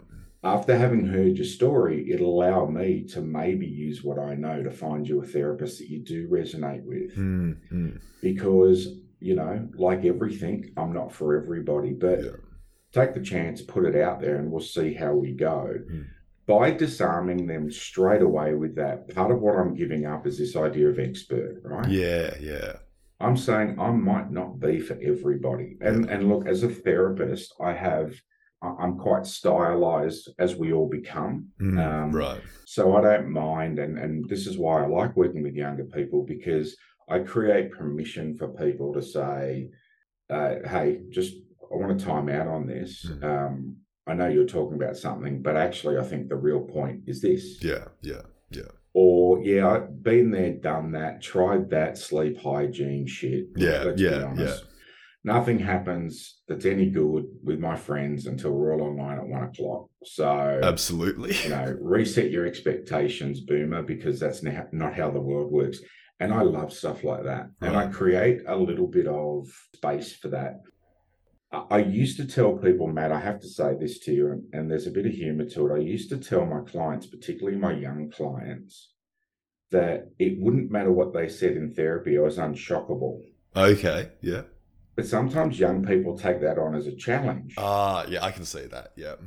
After 0.44 0.78
having 0.78 1.04
heard 1.04 1.36
your 1.36 1.46
story, 1.46 2.10
it'll 2.10 2.40
allow 2.42 2.66
me 2.66 3.04
to 3.08 3.20
maybe 3.20 3.66
use 3.66 4.04
what 4.04 4.18
I 4.18 4.34
know 4.34 4.62
to 4.62 4.70
find 4.70 5.06
you 5.06 5.20
a 5.20 5.26
therapist 5.26 5.78
that 5.78 5.88
you 5.88 6.04
do 6.04 6.28
resonate 6.28 6.84
with. 6.84 7.16
Mm-hmm. 7.16 7.96
Because 8.22 9.00
you 9.20 9.34
know, 9.34 9.68
like 9.74 10.04
everything, 10.04 10.72
I'm 10.76 10.92
not 10.92 11.12
for 11.12 11.36
everybody, 11.36 11.92
but 11.92 12.22
Yeah. 12.22 12.30
take 12.92 13.14
the 13.14 13.20
chance, 13.20 13.60
put 13.62 13.84
it 13.84 13.96
out 13.96 14.20
there, 14.20 14.36
and 14.36 14.50
we'll 14.50 14.60
see 14.60 14.94
how 14.94 15.14
we 15.14 15.32
go. 15.32 15.74
Mm. 15.90 16.04
By 16.46 16.70
disarming 16.70 17.46
them 17.46 17.70
straight 17.70 18.22
away 18.22 18.54
with 18.54 18.74
that, 18.76 19.14
part 19.14 19.30
of 19.30 19.42
what 19.42 19.56
I'm 19.58 19.74
giving 19.74 20.06
up 20.06 20.26
is 20.26 20.38
this 20.38 20.56
idea 20.56 20.88
of 20.88 20.98
expert, 20.98 21.60
right? 21.62 21.88
Yeah, 21.88 22.34
yeah. 22.40 22.72
I'm 23.20 23.36
saying 23.36 23.78
I 23.78 23.90
might 23.90 24.30
not 24.30 24.58
be 24.60 24.78
for 24.80 24.96
everybody. 25.02 25.76
And 25.80 26.08
and 26.08 26.28
look, 26.28 26.46
as 26.46 26.62
a 26.62 26.68
therapist, 26.68 27.52
I 27.60 27.72
have 27.74 28.14
I'm 28.62 28.96
quite 28.98 29.24
stylized 29.26 30.30
as 30.38 30.56
we 30.56 30.72
all 30.72 30.88
become. 30.88 31.48
Mm, 31.60 31.78
Um, 31.78 32.10
right. 32.12 32.40
So 32.64 32.96
I 32.96 33.02
don't 33.02 33.30
mind, 33.30 33.78
and 33.78 33.98
and 33.98 34.28
this 34.28 34.46
is 34.46 34.56
why 34.56 34.82
I 34.82 34.86
like 34.86 35.16
working 35.16 35.42
with 35.42 35.54
younger 35.54 35.84
people 35.84 36.24
because 36.24 36.76
I 37.10 37.20
create 37.20 37.72
permission 37.72 38.36
for 38.36 38.48
people 38.48 38.92
to 38.94 39.02
say, 39.02 39.70
uh, 40.30 40.56
"Hey, 40.66 41.00
just 41.10 41.34
I 41.72 41.76
want 41.76 41.98
to 41.98 42.04
time 42.04 42.28
out 42.28 42.48
on 42.48 42.66
this. 42.66 43.06
Mhm. 43.06 43.24
Um, 43.24 43.76
I 44.06 44.14
know 44.14 44.28
you're 44.28 44.46
talking 44.46 44.76
about 44.76 44.96
something, 44.96 45.42
but 45.42 45.56
actually, 45.56 45.98
I 45.98 46.02
think 46.02 46.28
the 46.28 46.36
real 46.36 46.60
point 46.60 47.02
is 47.06 47.20
this." 47.20 47.62
Yeah, 47.62 47.88
yeah, 48.02 48.22
yeah. 48.50 48.70
Or 48.94 49.42
yeah, 49.42 49.68
I've 49.68 50.02
been 50.02 50.30
there, 50.30 50.54
done 50.54 50.92
that, 50.92 51.20
tried 51.22 51.70
that 51.70 51.98
sleep 51.98 52.38
hygiene 52.38 53.06
shit. 53.06 53.46
Yeah, 53.56 53.82
let's 53.84 54.00
be 54.00 54.08
yeah. 54.08 54.56
Nothing 55.24 55.58
happens 55.58 56.40
that's 56.48 56.64
any 56.64 56.88
good 56.88 57.26
with 57.42 57.58
my 57.58 57.76
friends 57.76 58.26
until 58.26 58.52
we're 58.52 58.72
all 58.72 58.82
online 58.88 59.18
at 59.18 59.26
one 59.26 59.42
o'clock. 59.42 59.88
So 60.04 60.60
Absolutely. 60.62 61.34
you 61.42 61.50
know, 61.50 61.76
reset 61.80 62.30
your 62.30 62.46
expectations, 62.46 63.40
boomer, 63.40 63.82
because 63.82 64.20
that's 64.20 64.42
not 64.42 64.94
how 64.94 65.10
the 65.10 65.20
world 65.20 65.50
works. 65.52 65.80
And 66.20 66.34
I 66.34 66.42
love 66.42 66.72
stuff 66.72 67.04
like 67.04 67.24
that. 67.24 67.50
And 67.60 67.76
I 67.76 67.86
mm. 67.86 67.92
create 67.92 68.40
a 68.46 68.56
little 68.56 68.88
bit 68.88 69.06
of 69.06 69.48
space 69.74 70.14
for 70.16 70.28
that. 70.28 70.62
I 71.52 71.64
I 71.70 71.78
used 71.78 72.16
to 72.18 72.26
tell 72.26 72.56
people, 72.56 72.88
Matt, 72.88 73.12
I 73.12 73.20
have 73.20 73.40
to 73.40 73.48
say 73.48 73.74
this 73.78 73.98
to 74.00 74.12
you, 74.12 74.32
and, 74.32 74.42
and 74.52 74.70
there's 74.70 74.86
a 74.86 74.90
bit 74.90 75.06
of 75.06 75.12
humor 75.12 75.46
to 75.46 75.66
it. 75.68 75.74
I 75.74 75.78
used 75.78 76.10
to 76.10 76.18
tell 76.18 76.44
my 76.44 76.60
clients, 76.60 77.06
particularly 77.06 77.56
my 77.56 77.72
young 77.72 78.10
clients, 78.10 78.92
that 79.70 80.10
it 80.18 80.38
wouldn't 80.40 80.70
matter 80.70 80.92
what 80.92 81.12
they 81.12 81.28
said 81.28 81.56
in 81.56 81.72
therapy, 81.72 82.18
I 82.18 82.22
was 82.22 82.38
unshockable. 82.38 83.20
Okay, 83.56 84.10
yeah. 84.20 84.42
But 84.98 85.06
sometimes 85.06 85.60
young 85.60 85.84
people 85.86 86.18
take 86.18 86.40
that 86.40 86.58
on 86.58 86.74
as 86.74 86.88
a 86.88 86.96
challenge. 86.96 87.54
Ah, 87.56 88.04
yeah, 88.08 88.24
I 88.24 88.32
can 88.32 88.44
see 88.44 88.66
that. 88.66 88.90
Yeah. 88.96 89.14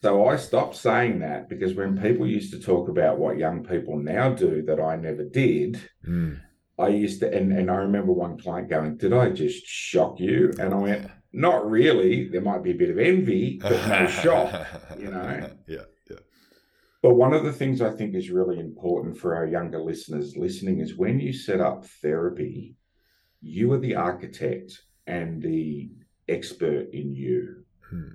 So 0.00 0.28
I 0.28 0.36
stopped 0.36 0.76
saying 0.76 1.18
that 1.20 1.48
because 1.48 1.74
when 1.74 2.00
people 2.00 2.24
used 2.24 2.52
to 2.52 2.60
talk 2.60 2.88
about 2.88 3.18
what 3.18 3.36
young 3.36 3.64
people 3.64 3.96
now 3.98 4.30
do 4.30 4.62
that 4.62 4.78
I 4.80 4.94
never 4.94 5.24
did, 5.24 5.80
Mm. 6.08 6.40
I 6.78 6.88
used 6.88 7.18
to, 7.20 7.36
and, 7.36 7.52
and 7.52 7.68
I 7.68 7.76
remember 7.78 8.12
one 8.12 8.38
client 8.38 8.70
going, 8.70 8.96
Did 8.96 9.12
I 9.12 9.30
just 9.30 9.66
shock 9.66 10.20
you? 10.20 10.52
And 10.60 10.72
I 10.72 10.76
went, 10.76 11.10
Not 11.32 11.68
really. 11.68 12.28
There 12.28 12.40
might 12.40 12.62
be 12.62 12.70
a 12.70 12.74
bit 12.82 12.90
of 12.90 12.98
envy, 12.98 13.58
but 13.60 13.72
no 13.88 14.06
shock. 14.22 14.66
you 14.96 15.10
know? 15.10 15.50
Yeah, 15.66 15.86
yeah. 16.08 16.16
But 17.02 17.14
one 17.16 17.34
of 17.34 17.42
the 17.42 17.52
things 17.52 17.82
I 17.82 17.90
think 17.90 18.14
is 18.14 18.30
really 18.30 18.60
important 18.60 19.18
for 19.18 19.34
our 19.34 19.48
younger 19.48 19.80
listeners 19.80 20.36
listening 20.36 20.78
is 20.78 20.96
when 20.96 21.18
you 21.18 21.32
set 21.32 21.60
up 21.60 21.86
therapy, 21.86 22.76
you 23.40 23.72
are 23.72 23.78
the 23.80 23.96
architect 23.96 24.80
and 25.08 25.42
the 25.42 25.90
expert 26.28 26.90
in 26.92 27.14
you. 27.14 27.64
Hmm. 27.88 28.08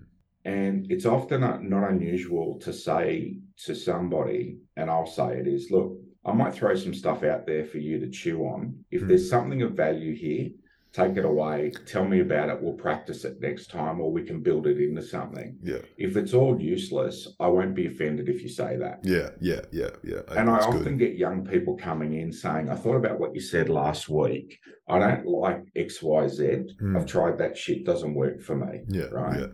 And 0.45 0.91
it's 0.91 1.05
often 1.05 1.41
not, 1.41 1.61
unusual 1.89 2.59
to 2.59 2.71
say 2.71 3.39
to 3.65 3.73
somebody, 3.73 4.59
and 4.77 4.89
I'll 4.89 5.05
say 5.07 5.37
it 5.37 5.47
is, 5.47 5.71
look, 5.71 5.97
I 6.25 6.31
might 6.33 6.53
throw 6.53 6.75
some 6.75 6.93
stuff 6.93 7.23
out 7.23 7.45
there 7.45 7.65
for 7.65 7.79
you 7.79 7.99
to 7.99 8.09
chew 8.09 8.43
on. 8.43 8.85
If 8.91 9.01
Hmm. 9.01 9.07
there's 9.07 9.29
something 9.29 9.61
of 9.61 9.73
value 9.73 10.13
here, 10.15 10.51
take 10.93 11.17
it 11.17 11.25
away, 11.25 11.71
tell 11.87 12.05
me 12.05 12.19
about 12.21 12.49
it, 12.49 12.61
we'll 12.61 12.73
practice 12.73 13.25
it 13.25 13.41
next 13.41 13.71
time, 13.71 13.99
or 13.99 14.11
we 14.11 14.23
can 14.23 14.41
build 14.41 14.67
it 14.67 14.79
into 14.79 15.01
something. 15.01 15.57
Yeah, 15.63 15.79
If 15.97 16.15
it's 16.15 16.35
all 16.35 16.61
useless, 16.61 17.27
I 17.39 17.47
won't 17.47 17.75
be 17.75 17.87
offended 17.87 18.29
if 18.29 18.43
you 18.43 18.49
say 18.49 18.77
that. 18.77 18.99
yeah, 19.03 19.31
yeah, 19.41 19.61
yeah, 19.71 19.89
yeah. 20.03 20.21
And 20.29 20.49
I 20.49 20.59
often 20.59 20.97
good. 20.97 20.99
get 20.99 21.15
young 21.15 21.45
people 21.45 21.75
coming 21.75 22.13
in 22.13 22.31
saying, 22.31 22.69
I 22.69 22.75
thought 22.75 22.95
about 22.95 23.19
what 23.19 23.33
you 23.33 23.41
said 23.41 23.69
last 23.69 24.07
week. 24.07 24.59
I 24.87 24.99
don't 24.99 25.25
like 25.25 25.63
XYZ. 25.75 26.69
Hmm. 26.79 26.95
I've 26.95 27.07
tried 27.07 27.39
that 27.39 27.57
shit, 27.57 27.85
doesn't 27.85 28.13
work 28.13 28.41
for 28.41 28.55
me. 28.55 28.81
Yeah, 28.87 29.05
right. 29.05 29.39
yeah. 29.39 29.47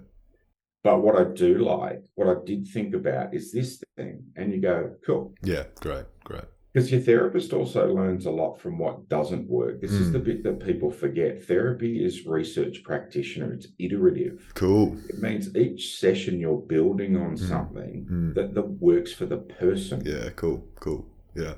But 0.84 1.02
what 1.02 1.16
I 1.20 1.24
do 1.34 1.60
like, 1.60 2.02
what 2.16 2.28
I 2.28 2.36
did 2.46 2.68
think 2.68 2.94
about 2.96 3.34
is 3.34 3.52
this 3.52 3.82
thing. 3.96 4.24
And 4.36 4.52
you 4.54 4.62
go, 4.62 4.96
cool. 5.06 5.34
Yeah, 5.44 5.64
great, 5.80 6.06
great. 6.24 6.46
Because 6.72 6.92
your 6.92 7.02
therapist 7.02 7.52
also 7.52 7.92
learns 7.92 8.26
a 8.28 8.32
lot 8.32 8.60
from 8.62 8.78
what 8.78 9.10
doesn't 9.10 9.50
work. 9.50 9.82
This 9.82 9.92
is 9.92 10.10
Mm. 10.10 10.14
the 10.14 10.20
bit 10.20 10.44
that 10.44 10.60
people 10.60 10.92
forget. 10.92 11.44
Therapy 11.44 12.04
is 12.06 12.28
research 12.28 12.84
practitioner, 12.84 13.52
it's 13.54 13.68
iterative. 13.80 14.52
Cool. 14.54 14.98
It 15.10 15.20
means 15.20 15.56
each 15.56 15.98
session 15.98 16.40
you're 16.40 16.62
building 16.62 17.16
on 17.18 17.32
Mm. 17.36 17.40
something 17.40 18.06
Mm. 18.12 18.36
that, 18.36 18.54
that 18.54 18.68
works 18.82 19.12
for 19.12 19.26
the 19.26 19.38
person. 19.38 20.04
Yeah, 20.06 20.30
cool, 20.36 20.68
cool. 20.80 21.08
Yeah, 21.36 21.54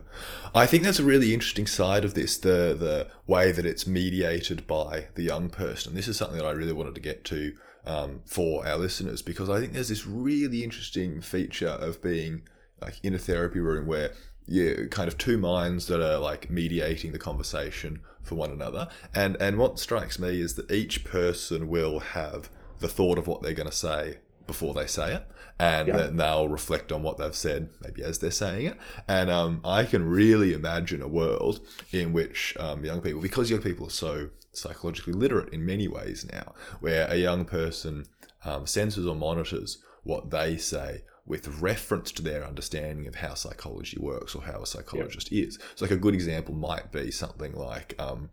I 0.53 0.65
think 0.65 0.83
that's 0.83 0.99
a 0.99 1.03
really 1.03 1.33
interesting 1.33 1.65
side 1.65 2.03
of 2.05 2.13
this 2.13 2.37
the 2.37 2.75
the 2.77 3.07
way 3.25 3.51
that 3.53 3.65
it's 3.65 3.87
mediated 3.87 4.67
by 4.67 5.07
the 5.15 5.23
young 5.23 5.49
person. 5.49 5.95
This 5.95 6.07
is 6.09 6.17
something 6.17 6.37
that 6.37 6.45
I 6.45 6.51
really 6.51 6.73
wanted 6.73 6.93
to 6.95 7.01
get 7.01 7.23
to 7.25 7.53
um, 7.85 8.21
for 8.25 8.67
our 8.67 8.77
listeners 8.77 9.21
because 9.23 9.49
I 9.49 9.59
think 9.59 9.73
there's 9.73 9.87
this 9.89 10.05
really 10.05 10.63
interesting 10.63 11.19
feature 11.21 11.69
of 11.69 12.01
being 12.01 12.43
like 12.81 12.95
in 13.01 13.15
a 13.15 13.17
therapy 13.17 13.59
room 13.59 13.87
where 13.87 14.11
you 14.51 14.87
kind 14.91 15.07
of 15.07 15.17
two 15.17 15.37
minds 15.37 15.87
that 15.87 16.01
are 16.01 16.19
like 16.19 16.49
mediating 16.49 17.11
the 17.11 17.19
conversation 17.19 18.01
for 18.21 18.35
one 18.35 18.51
another. 18.51 18.87
And 19.15 19.35
and 19.41 19.57
what 19.57 19.79
strikes 19.79 20.19
me 20.19 20.41
is 20.41 20.55
that 20.55 20.71
each 20.71 21.03
person 21.03 21.67
will 21.67 21.99
have 21.99 22.49
the 22.79 22.87
thought 22.87 23.17
of 23.17 23.27
what 23.27 23.41
they're 23.41 23.53
going 23.61 23.69
to 23.69 23.75
say 23.75 24.17
before 24.47 24.73
they 24.73 24.87
say 24.87 25.13
it, 25.15 25.23
and 25.59 25.87
Yeah. 25.87 25.97
then 25.97 26.17
they'll 26.17 26.49
reflect 26.49 26.91
on 26.91 27.03
what 27.03 27.17
they've 27.17 27.35
said 27.35 27.69
maybe 27.83 28.03
as 28.03 28.19
they're 28.19 28.31
saying 28.31 28.65
it. 28.71 28.77
And 29.07 29.29
um, 29.29 29.61
I 29.63 29.85
can 29.85 30.03
really 30.09 30.51
imagine 30.53 31.01
a 31.01 31.07
world 31.07 31.61
in 31.91 32.11
which 32.11 32.55
um, 32.59 32.83
young 32.83 33.01
people, 33.01 33.21
because 33.21 33.49
young 33.49 33.61
people 33.61 33.87
are 33.87 33.91
so 34.07 34.29
psychologically 34.51 35.13
literate 35.13 35.53
in 35.53 35.65
many 35.65 35.87
ways 35.87 36.27
now, 36.31 36.53
where 36.81 37.07
a 37.09 37.15
young 37.15 37.45
person 37.45 38.05
um, 38.43 38.65
senses 38.67 39.05
or 39.07 39.15
monitors 39.15 39.77
what 40.03 40.31
they 40.31 40.57
say 40.57 41.03
with 41.25 41.47
reference 41.61 42.11
to 42.13 42.21
their 42.21 42.45
understanding 42.45 43.07
of 43.07 43.15
how 43.15 43.33
psychology 43.33 43.97
works 43.99 44.35
or 44.35 44.43
how 44.43 44.61
a 44.61 44.65
psychologist 44.65 45.31
is. 45.31 45.59
So, 45.75 45.85
like 45.85 45.91
a 45.91 45.97
good 45.97 46.13
example 46.13 46.55
might 46.55 46.91
be 46.91 47.11
something 47.11 47.53
like 47.53 47.95
um, 47.99 48.29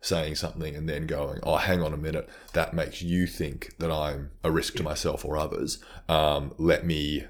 saying 0.00 0.36
something 0.36 0.74
and 0.76 0.88
then 0.88 1.06
going, 1.06 1.40
"Oh, 1.42 1.56
hang 1.56 1.82
on 1.82 1.92
a 1.92 1.98
minute, 1.98 2.28
that 2.52 2.74
makes 2.74 3.02
you 3.02 3.26
think 3.26 3.74
that 3.78 3.90
I'm 3.90 4.30
a 4.44 4.50
risk 4.50 4.76
to 4.76 4.82
myself 4.82 5.24
or 5.24 5.36
others. 5.36 5.82
Um, 6.08 6.54
let 6.58 6.86
me 6.86 7.24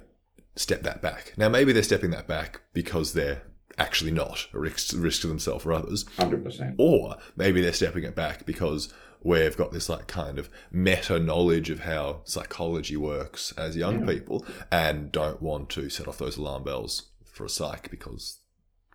step 0.56 0.82
that 0.82 1.00
back." 1.02 1.32
Now, 1.36 1.48
maybe 1.48 1.72
they're 1.72 1.82
stepping 1.82 2.10
that 2.10 2.26
back 2.28 2.60
because 2.72 3.12
they're 3.14 3.42
actually 3.78 4.10
not 4.10 4.46
a 4.52 4.58
risk, 4.58 4.92
risk 4.96 5.22
to 5.22 5.28
themselves 5.28 5.64
or 5.64 5.72
others, 5.72 6.04
100%. 6.18 6.74
or 6.78 7.16
maybe 7.36 7.60
they're 7.60 7.72
stepping 7.72 8.04
it 8.04 8.14
back 8.16 8.44
because 8.44 8.92
we've 9.22 9.56
got 9.56 9.72
this 9.72 9.88
like 9.88 10.06
kind 10.06 10.38
of 10.38 10.48
meta 10.70 11.18
knowledge 11.18 11.70
of 11.70 11.80
how 11.80 12.20
psychology 12.24 12.96
works 12.96 13.52
as 13.56 13.76
young 13.76 14.00
Yeah. 14.00 14.14
people 14.14 14.44
and 14.70 15.10
don't 15.12 15.42
want 15.42 15.68
to 15.70 15.88
set 15.90 16.08
off 16.08 16.18
those 16.18 16.36
alarm 16.36 16.64
bells 16.64 17.08
for 17.24 17.44
a 17.44 17.48
psych 17.48 17.90
because 17.90 18.38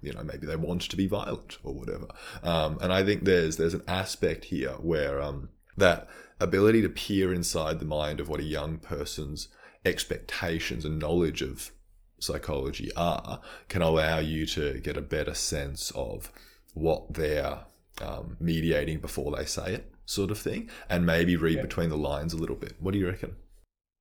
you 0.01 0.12
know 0.13 0.23
maybe 0.23 0.45
they 0.47 0.55
want 0.55 0.81
to 0.83 0.95
be 0.97 1.07
violent 1.07 1.57
or 1.63 1.73
whatever 1.73 2.07
um, 2.43 2.77
and 2.81 2.91
i 2.91 3.03
think 3.03 3.23
there's 3.23 3.57
there's 3.57 3.73
an 3.73 3.83
aspect 3.88 4.45
here 4.45 4.71
where 4.81 5.21
um, 5.21 5.49
that 5.77 6.07
ability 6.39 6.81
to 6.81 6.89
peer 6.89 7.33
inside 7.33 7.79
the 7.79 7.86
mind 7.86 8.19
of 8.19 8.27
what 8.27 8.39
a 8.39 8.43
young 8.43 8.77
person's 8.77 9.47
expectations 9.86 10.83
and 10.86 10.99
knowledge 10.99 11.41
of 11.41 11.71
psychology 12.19 12.91
are 12.95 13.39
can 13.69 13.81
allow 13.81 14.19
you 14.19 14.45
to 14.45 14.79
get 14.79 14.97
a 14.97 15.01
better 15.01 15.33
sense 15.33 15.91
of 15.95 16.31
what 16.73 17.13
their 17.13 17.59
um, 18.01 18.36
mediating 18.39 18.99
before 18.99 19.36
they 19.36 19.45
say 19.45 19.73
it, 19.75 19.92
sort 20.05 20.31
of 20.31 20.37
thing, 20.39 20.69
and 20.89 21.05
maybe 21.05 21.35
read 21.35 21.57
Yeah. 21.57 21.61
between 21.63 21.89
the 21.89 21.97
lines 21.97 22.33
a 22.33 22.37
little 22.37 22.55
bit. 22.55 22.73
What 22.79 22.93
do 22.93 22.99
you 22.99 23.07
reckon? 23.07 23.35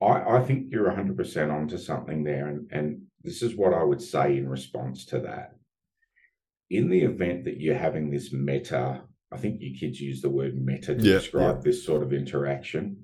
I, 0.03 0.39
I 0.39 0.43
think 0.43 0.67
you're 0.71 0.91
100% 0.91 1.53
onto 1.53 1.79
something 1.79 2.25
there. 2.25 2.49
And, 2.49 2.69
and 2.73 3.03
this 3.23 3.41
is 3.43 3.55
what 3.57 3.73
I 3.73 3.85
would 3.85 4.03
say 4.03 4.37
in 4.37 4.49
response 4.49 5.05
to 5.07 5.21
that. 5.21 5.57
In 6.71 6.89
the 6.91 7.03
event 7.03 7.45
that 7.45 7.61
you're 7.61 7.77
having 7.79 8.11
this 8.11 8.33
meta, 8.33 9.03
I 9.33 9.37
think 9.37 9.61
you 9.61 9.79
kids 9.79 10.01
use 10.01 10.21
the 10.21 10.31
word 10.31 10.57
meta 10.61 10.95
to 10.97 11.03
Yeah, 11.03 11.15
describe 11.19 11.63
this 11.63 11.85
sort 11.87 12.03
of 12.03 12.13
interaction. 12.13 12.97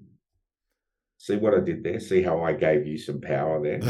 See 1.20 1.37
what 1.37 1.52
I 1.54 1.61
did 1.61 1.82
there? 1.84 1.98
See 2.00 2.22
how 2.22 2.42
I 2.42 2.52
gave 2.52 2.87
you 2.87 2.96
some 2.96 3.20
power 3.20 3.61
there? 3.62 3.80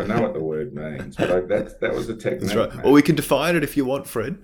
I 0.00 0.06
know 0.06 0.22
what 0.22 0.34
the 0.34 0.40
word 0.42 0.72
means, 0.72 1.16
but 1.16 1.30
I, 1.30 1.40
that's, 1.40 1.74
that 1.78 1.92
was 1.94 2.08
a 2.08 2.16
technique. 2.24 2.42
That's 2.42 2.54
right. 2.54 2.74
mate. 2.76 2.84
Or 2.84 2.92
we 2.92 3.02
can 3.02 3.16
define 3.16 3.56
it 3.56 3.64
if 3.64 3.76
you 3.76 3.84
want, 3.84 4.06
Fred. 4.06 4.38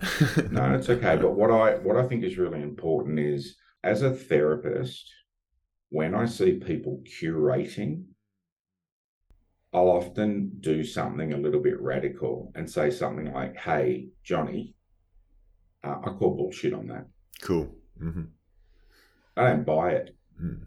No, 0.50 0.74
it's 0.74 0.88
okay. 0.90 1.16
But 1.16 1.32
what 1.34 1.50
I 1.52 1.76
what 1.76 1.96
I 1.96 2.06
think 2.06 2.24
is 2.24 2.36
really 2.38 2.60
important 2.60 3.18
is 3.20 3.56
as 3.82 4.02
a 4.02 4.10
therapist, 4.10 5.10
when 5.90 6.14
I 6.14 6.26
see 6.26 6.52
people 6.58 7.02
curating, 7.04 8.04
I'll 9.72 9.88
often 9.90 10.52
do 10.60 10.84
something 10.84 11.32
a 11.32 11.38
little 11.38 11.60
bit 11.60 11.80
radical 11.80 12.52
and 12.54 12.70
say 12.70 12.90
something 12.90 13.32
like, 13.32 13.56
"Hey, 13.56 14.08
Johnny, 14.22 14.74
uh, 15.82 15.98
I 16.04 16.10
call 16.10 16.36
bullshit 16.36 16.74
on 16.74 16.86
that. 16.88 17.06
cool. 17.40 17.74
hmm 17.98 18.24
I 19.36 19.48
don't 19.48 19.64
buy 19.64 19.92
it. 19.92 20.14
Mm. 20.40 20.66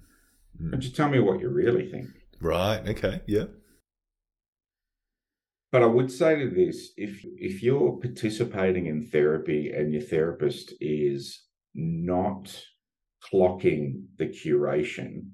Mm. 0.59 0.71
But 0.71 0.79
just 0.79 0.95
tell 0.95 1.09
me 1.09 1.19
what 1.19 1.39
you 1.39 1.49
really 1.49 1.89
think." 1.89 2.09
Right. 2.41 2.87
Okay. 2.89 3.21
Yeah. 3.27 3.45
But 5.71 5.83
I 5.83 5.87
would 5.87 6.11
say 6.11 6.39
to 6.39 6.49
this, 6.49 6.91
if 6.97 7.23
if 7.37 7.61
you're 7.61 7.99
participating 8.01 8.87
in 8.87 9.07
therapy 9.07 9.71
and 9.71 9.91
your 9.93 10.01
therapist 10.01 10.73
is 10.81 11.43
not 11.73 12.63
clocking 13.23 14.03
the 14.17 14.25
curation, 14.27 15.29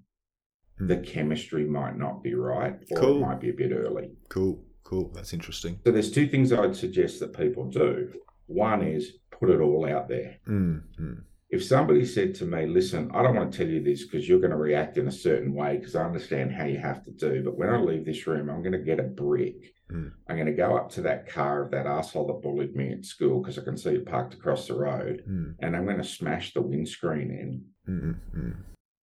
Mm. 0.79 0.87
the 0.87 0.97
chemistry 0.97 1.65
might 1.65 1.97
not 1.97 2.23
be 2.23 2.33
right, 2.33 2.75
or 2.91 2.97
Cool. 2.97 3.17
it 3.17 3.21
might 3.21 3.39
be 3.39 3.49
a 3.49 3.53
bit 3.53 3.71
early. 3.71 4.11
Cool. 4.29 4.63
Cool. 4.83 5.11
That's 5.13 5.31
interesting. 5.33 5.79
So 5.85 5.91
there's 5.91 6.11
two 6.11 6.27
things 6.27 6.51
I'd 6.51 6.75
suggest 6.75 7.19
that 7.19 7.37
people 7.37 7.69
do. 7.69 8.11
One 8.47 8.81
is 8.81 9.17
put 9.29 9.49
it 9.49 9.59
all 9.61 9.85
out 9.85 10.07
there. 10.09 10.37
Mm. 10.47 10.81
Mm. 10.99 11.23
If 11.49 11.63
somebody 11.63 12.05
said 12.05 12.33
to 12.35 12.45
me, 12.45 12.65
listen, 12.65 13.11
I 13.13 13.21
don't 13.21 13.35
want 13.35 13.51
to 13.51 13.57
tell 13.57 13.67
you 13.67 13.83
this 13.83 14.05
because 14.05 14.27
you're 14.27 14.39
going 14.39 14.51
to 14.51 14.57
react 14.57 14.97
in 14.97 15.07
a 15.07 15.11
certain 15.11 15.53
way 15.53 15.77
because 15.77 15.95
I 15.95 16.05
understand 16.05 16.51
how 16.53 16.65
you 16.65 16.77
have 16.79 17.03
to 17.03 17.11
do, 17.11 17.43
but 17.43 17.57
when 17.57 17.69
I 17.69 17.77
leave 17.79 18.05
this 18.05 18.25
room, 18.25 18.49
I'm 18.49 18.61
going 18.63 18.71
to 18.71 18.79
get 18.79 18.99
a 18.99 19.03
brick. 19.03 19.73
Mm. 19.91 20.11
I'm 20.29 20.35
going 20.35 20.47
to 20.47 20.53
go 20.53 20.75
up 20.77 20.89
to 20.91 21.01
that 21.01 21.27
car 21.29 21.63
of 21.63 21.71
that 21.71 21.85
asshole 21.85 22.27
that 22.27 22.41
bullied 22.41 22.75
me 22.75 22.91
at 22.93 23.05
school 23.05 23.41
because 23.41 23.57
I 23.59 23.63
can 23.63 23.77
see 23.77 23.91
it 23.91 24.05
parked 24.05 24.33
across 24.33 24.67
the 24.67 24.75
road, 24.75 25.23
Mm. 25.29 25.55
and 25.59 25.75
I'm 25.75 25.85
going 25.85 25.97
to 25.97 26.03
smash 26.03 26.53
the 26.53 26.61
windscreen 26.61 27.29
in. 27.31 28.15
Mm. 28.33 28.55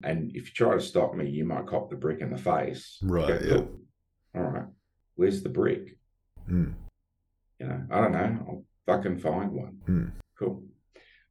And 0.03 0.31
if 0.35 0.47
you 0.49 0.53
try 0.55 0.75
to 0.75 0.81
stop 0.81 1.15
me, 1.15 1.29
you 1.29 1.45
might 1.45 1.67
cop 1.67 1.91
the 1.91 1.97
brick 1.97 2.21
in 2.21 2.31
the 2.31 2.39
face. 2.39 2.99
Right, 3.03 3.41
yeah. 3.43 3.49
cool. 3.55 3.81
All 4.37 4.43
right. 4.43 4.67
Where's 5.17 5.43
the 5.43 5.49
brick? 5.49 5.99
Mm. 6.49 6.75
You 7.59 7.67
know, 7.67 7.83
I 7.91 8.01
don't 8.01 8.13
know. 8.13 8.39
I'll 8.49 8.65
fucking 8.87 9.19
find 9.19 9.51
one. 9.53 9.79
Mm. 9.89 10.13
Cool. 10.39 10.63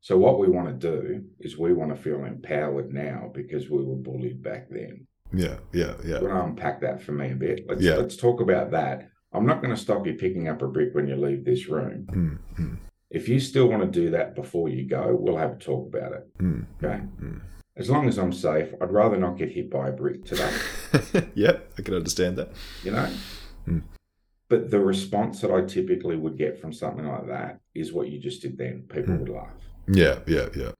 So 0.02 0.18
what 0.18 0.40
we 0.40 0.48
want 0.50 0.68
to 0.80 0.92
do 0.92 1.24
is 1.40 1.58
we 1.58 1.74
want 1.74 1.96
to 1.96 2.02
feel 2.02 2.24
empowered 2.26 2.94
now 2.94 3.32
because 3.34 3.70
we 3.70 3.84
were 3.84 3.96
bullied 3.96 4.44
back 4.44 4.70
then. 4.70 5.08
Yeah. 5.34 5.58
Yeah. 5.74 5.96
Yeah. 6.06 6.20
You 6.20 6.28
want 6.28 6.36
to 6.38 6.44
unpack 6.50 6.82
that 6.82 7.02
for 7.02 7.14
me 7.14 7.32
a 7.32 7.36
bit? 7.36 7.66
Let's 7.68 7.82
Yeah. 7.82 7.96
let's 7.96 8.16
talk 8.18 8.42
about 8.42 8.72
that. 8.72 9.10
I'm 9.38 9.46
not 9.46 9.62
going 9.62 9.74
to 9.76 9.80
stop 9.82 10.06
you 10.06 10.14
picking 10.16 10.48
up 10.50 10.62
a 10.62 10.68
brick 10.68 10.94
when 10.94 11.08
you 11.08 11.16
leave 11.16 11.46
this 11.46 11.68
room. 11.68 12.08
Mm. 12.12 12.38
Mm. 12.64 12.78
If 13.10 13.30
you 13.30 13.40
still 13.40 13.68
want 13.70 13.82
to 13.84 13.88
do 14.02 14.10
that 14.12 14.36
before 14.36 14.68
you 14.70 14.86
go, 14.86 15.16
we'll 15.18 15.38
have 15.38 15.52
a 15.54 15.56
talk 15.56 15.88
about 15.88 16.12
it. 16.14 16.38
Mm. 16.40 16.66
Okay. 16.84 17.02
Mm. 17.22 17.42
As 17.78 17.90
long 17.90 18.08
as 18.08 18.18
I'm 18.18 18.34
safe, 18.34 18.70
I'd 18.82 18.92
rather 18.92 19.18
not 19.18 19.38
get 19.38 19.52
hit 19.52 19.70
by 19.70 19.90
a 19.90 19.92
brick 19.92 20.26
today. 20.26 20.52
yep. 21.36 21.72
I 21.78 21.82
can 21.84 21.94
understand 21.94 22.38
that. 22.38 22.52
you 22.84 22.92
know? 22.92 23.08
Hmm. 23.66 23.80
But 24.50 24.72
the 24.72 24.80
response 24.80 25.42
that 25.42 25.52
I 25.52 25.62
typically 25.62 26.16
would 26.16 26.38
get 26.38 26.60
from 26.60 26.74
something 26.74 27.06
like 27.06 27.28
that 27.28 27.60
is 27.76 27.94
what 27.94 28.10
you 28.10 28.18
just 28.20 28.42
did 28.42 28.58
then. 28.58 28.86
People 28.90 29.14
Hmm. 29.14 29.20
would 29.20 29.30
laugh. 29.30 29.54
Yeah. 29.88 30.20
Yeah. 30.26 30.48
Yeah. 30.56 30.72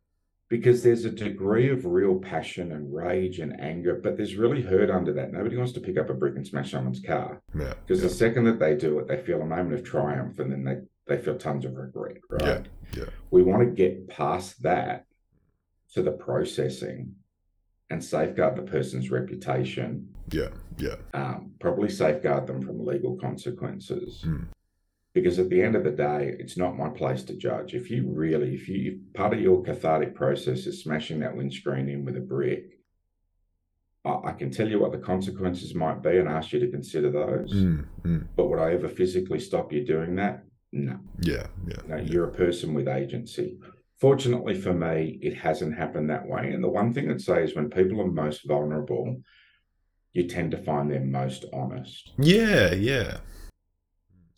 Because 0.50 0.82
there's 0.82 1.04
a 1.04 1.12
degree 1.12 1.70
of 1.70 1.86
real 1.86 2.16
passion 2.20 2.72
and 2.72 2.94
rage 2.94 3.40
and 3.40 3.60
anger, 3.60 4.00
but 4.02 4.16
there's 4.16 4.36
really 4.36 4.62
hurt 4.62 4.90
under 4.90 5.12
that. 5.14 5.34
Nobody 5.34 5.58
wants 5.58 5.74
to 5.74 5.82
pick 5.82 5.98
up 5.98 6.10
a 6.10 6.14
brick 6.14 6.38
and 6.38 6.48
smash 6.48 6.72
someone's 6.72 7.02
car. 7.02 7.42
Yeah. 7.54 7.74
Because 7.86 8.02
the 8.02 8.10
second 8.10 8.46
that 8.46 8.58
they 8.58 8.76
do 8.76 8.98
it, 9.00 9.08
they 9.10 9.18
feel 9.18 9.42
a 9.42 9.46
moment 9.46 9.74
of 9.74 9.84
triumph 9.84 10.40
and 10.40 10.50
then 10.52 10.64
they, 10.64 10.78
they 11.16 11.22
feel 11.22 11.38
tons 11.38 11.66
of 11.66 11.76
regret, 11.76 12.18
right? 12.30 12.66
Yeah, 12.94 13.00
yeah. 13.00 13.10
We 13.30 13.44
want 13.44 13.62
to 13.64 13.76
get 13.76 14.08
past 14.08 14.64
that 14.64 15.06
to 15.94 16.02
the 16.02 16.12
processing 16.12 17.16
and 17.90 18.04
safeguard 18.04 18.56
the 18.56 18.62
person's 18.64 19.12
reputation 19.12 20.08
Yeah. 20.32 20.50
Yeah. 20.78 20.96
um, 21.14 21.52
probably 21.60 21.90
safeguard 21.90 22.48
them 22.48 22.62
from 22.62 22.86
legal 22.86 23.18
consequences. 23.18 24.24
Mm. 24.26 24.48
Because 25.22 25.40
at 25.40 25.50
the 25.50 25.64
end 25.64 25.76
of 25.76 25.84
the 25.84 25.90
day, 25.90 26.36
it's 26.38 26.58
not 26.58 26.78
my 26.78 26.90
place 26.90 27.24
to 27.24 27.34
judge. 27.34 27.74
If 27.74 27.90
you 27.90 28.08
really, 28.08 28.54
if 28.54 28.68
you 28.70 28.92
if 28.92 29.14
part 29.16 29.34
of 29.34 29.42
your 29.42 29.64
cathartic 29.64 30.14
process 30.14 30.68
is 30.68 30.84
smashing 30.84 31.22
that 31.22 31.36
windscreen 31.36 31.90
in 31.90 32.06
with 32.06 32.18
a 32.18 32.20
brick, 32.20 32.78
I, 34.06 34.30
I 34.30 34.32
can 34.34 34.52
tell 34.52 34.70
you 34.70 34.80
what 34.80 34.92
the 34.92 35.00
consequences 35.00 35.74
might 35.74 36.04
be 36.04 36.18
and 36.18 36.30
ask 36.30 36.54
you 36.54 36.60
to 36.60 36.70
consider 36.70 37.10
those. 37.10 37.52
Mm. 37.52 37.86
Mm. 38.06 38.28
But 38.36 38.48
would 38.48 38.60
I 38.60 38.74
ever 38.74 38.88
physically 38.88 39.40
stop 39.40 39.74
you 39.74 39.84
doing 39.84 40.16
that? 40.18 40.44
No. 40.72 41.00
Yeah. 41.20 41.48
Yeah. 41.68 41.82
No, 41.88 41.98
you're 41.98 42.30
a 42.30 42.34
person 42.34 42.76
with 42.76 42.88
agency. 42.88 43.58
Fortunately 44.00 44.54
for 44.54 44.74
me, 44.74 45.18
it 45.24 45.36
hasn't 45.36 45.76
happened 45.76 46.12
that 46.12 46.28
way. 46.28 46.52
And 46.52 46.64
the 46.64 46.70
one 46.70 46.94
thing 46.94 47.10
I'd 47.10 47.22
say 47.22 47.44
is 47.44 47.56
when 47.56 47.72
people 47.72 48.00
are 48.02 48.08
most 48.08 48.48
vulnerable, 48.48 49.24
you 50.14 50.28
tend 50.28 50.52
to 50.52 50.58
find 50.58 50.92
them 50.92 51.12
most 51.12 51.46
honest. 51.52 52.12
Yeah. 52.20 52.76
Yeah. 52.76 53.18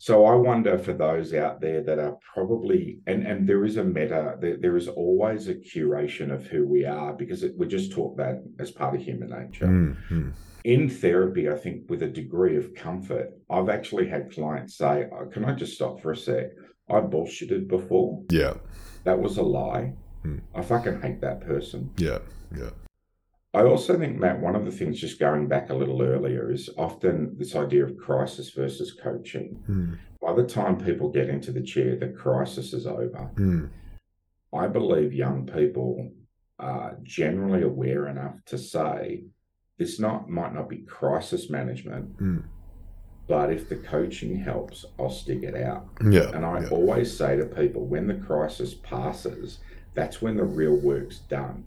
So 0.00 0.24
I 0.24 0.34
wonder 0.34 0.78
for 0.78 0.94
those 0.94 1.34
out 1.34 1.60
there 1.60 1.82
that 1.82 1.98
are 1.98 2.16
probably, 2.32 3.00
and, 3.06 3.26
and 3.26 3.46
there 3.46 3.66
is 3.66 3.76
a 3.76 3.84
meta, 3.84 4.34
there, 4.40 4.56
there 4.56 4.78
is 4.78 4.88
always 4.88 5.48
a 5.48 5.54
curation 5.54 6.32
of 6.32 6.46
who 6.46 6.66
we 6.66 6.86
are 6.86 7.12
because 7.12 7.42
it, 7.42 7.52
we 7.58 7.66
just 7.66 7.92
taught 7.92 8.16
that 8.16 8.42
as 8.58 8.70
part 8.70 8.94
of 8.94 9.02
human 9.02 9.28
nature. 9.28 9.66
Mm. 9.66 9.96
Mm. 10.08 10.32
In 10.64 10.88
therapy, 10.88 11.50
I 11.50 11.54
think 11.54 11.90
with 11.90 12.02
a 12.02 12.08
degree 12.08 12.56
of 12.56 12.74
comfort, 12.74 13.28
I've 13.50 13.68
actually 13.68 14.08
had 14.08 14.32
clients 14.32 14.78
say, 14.78 15.04
oh, 15.12 15.26
Can 15.26 15.44
I 15.44 15.52
just 15.52 15.74
stop 15.74 16.00
for 16.00 16.12
a 16.12 16.16
sec? 16.16 16.46
I 16.88 17.00
bullshitted 17.00 17.68
before. 17.68 18.22
Yeah. 18.30 18.54
That 19.04 19.20
was 19.20 19.36
a 19.36 19.42
lie. 19.42 19.92
Hmm. 20.22 20.38
I 20.54 20.62
fucking 20.62 21.02
hate 21.02 21.20
that 21.20 21.42
person. 21.42 21.90
Yeah. 21.98 22.20
Yeah. 22.56 22.70
I 23.52 23.62
also 23.62 23.98
think, 23.98 24.18
Matt, 24.18 24.40
one 24.40 24.54
of 24.54 24.64
the 24.64 24.70
things 24.70 25.00
just 25.00 25.18
going 25.18 25.48
back 25.48 25.70
a 25.70 25.74
little 25.74 26.00
earlier 26.02 26.52
is 26.52 26.70
often 26.78 27.36
this 27.36 27.56
idea 27.56 27.84
of 27.84 27.96
crisis 27.96 28.50
versus 28.50 28.92
coaching. 28.92 29.60
Mm. 29.68 29.98
By 30.22 30.34
the 30.34 30.46
time 30.46 30.78
people 30.78 31.08
get 31.10 31.28
into 31.28 31.50
the 31.50 31.62
chair, 31.62 31.96
the 31.96 32.08
crisis 32.08 32.72
is 32.72 32.86
over. 32.86 33.30
Mm. 33.34 33.70
I 34.54 34.68
believe 34.68 35.12
young 35.12 35.46
people 35.46 36.12
are 36.60 36.96
generally 37.02 37.62
aware 37.62 38.06
enough 38.08 38.34
to 38.46 38.58
say 38.58 39.24
this 39.78 39.98
not 39.98 40.28
might 40.28 40.54
not 40.54 40.68
be 40.68 40.78
crisis 40.78 41.50
management, 41.50 42.16
Mm. 42.18 42.44
but 43.26 43.50
if 43.52 43.68
the 43.68 43.76
coaching 43.76 44.36
helps, 44.36 44.84
I'll 44.98 45.10
stick 45.10 45.42
it 45.42 45.56
out. 45.56 45.88
Yeah. 46.08 46.30
And 46.34 46.44
I 46.44 46.60
yeah. 46.60 46.68
always 46.68 47.16
say 47.16 47.36
to 47.36 47.46
people, 47.46 47.86
when 47.86 48.06
the 48.06 48.14
crisis 48.14 48.74
passes, 48.74 49.58
that's 49.94 50.22
when 50.22 50.36
the 50.36 50.44
real 50.44 50.76
work's 50.76 51.18
done. 51.18 51.64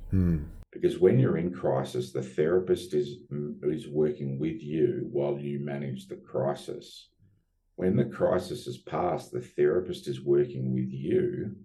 Because 0.74 1.00
when 1.00 1.20
you're 1.20 1.38
in 1.38 1.54
crisis, 1.54 2.12
the 2.12 2.24
therapist 2.24 2.94
is 2.94 3.18
is 3.64 3.88
working 3.88 4.40
with 4.40 4.62
you 4.62 5.08
while 5.12 5.38
you 5.38 5.60
manage 5.60 6.08
the 6.08 6.16
crisis. 6.16 7.10
When 7.76 7.96
the 7.96 8.06
crisis 8.06 8.68
is 8.68 8.78
passed, 8.80 9.32
the 9.32 9.42
therapist 9.42 10.08
is 10.08 10.22
working 10.22 10.74
with 10.74 10.92
you 10.92 11.56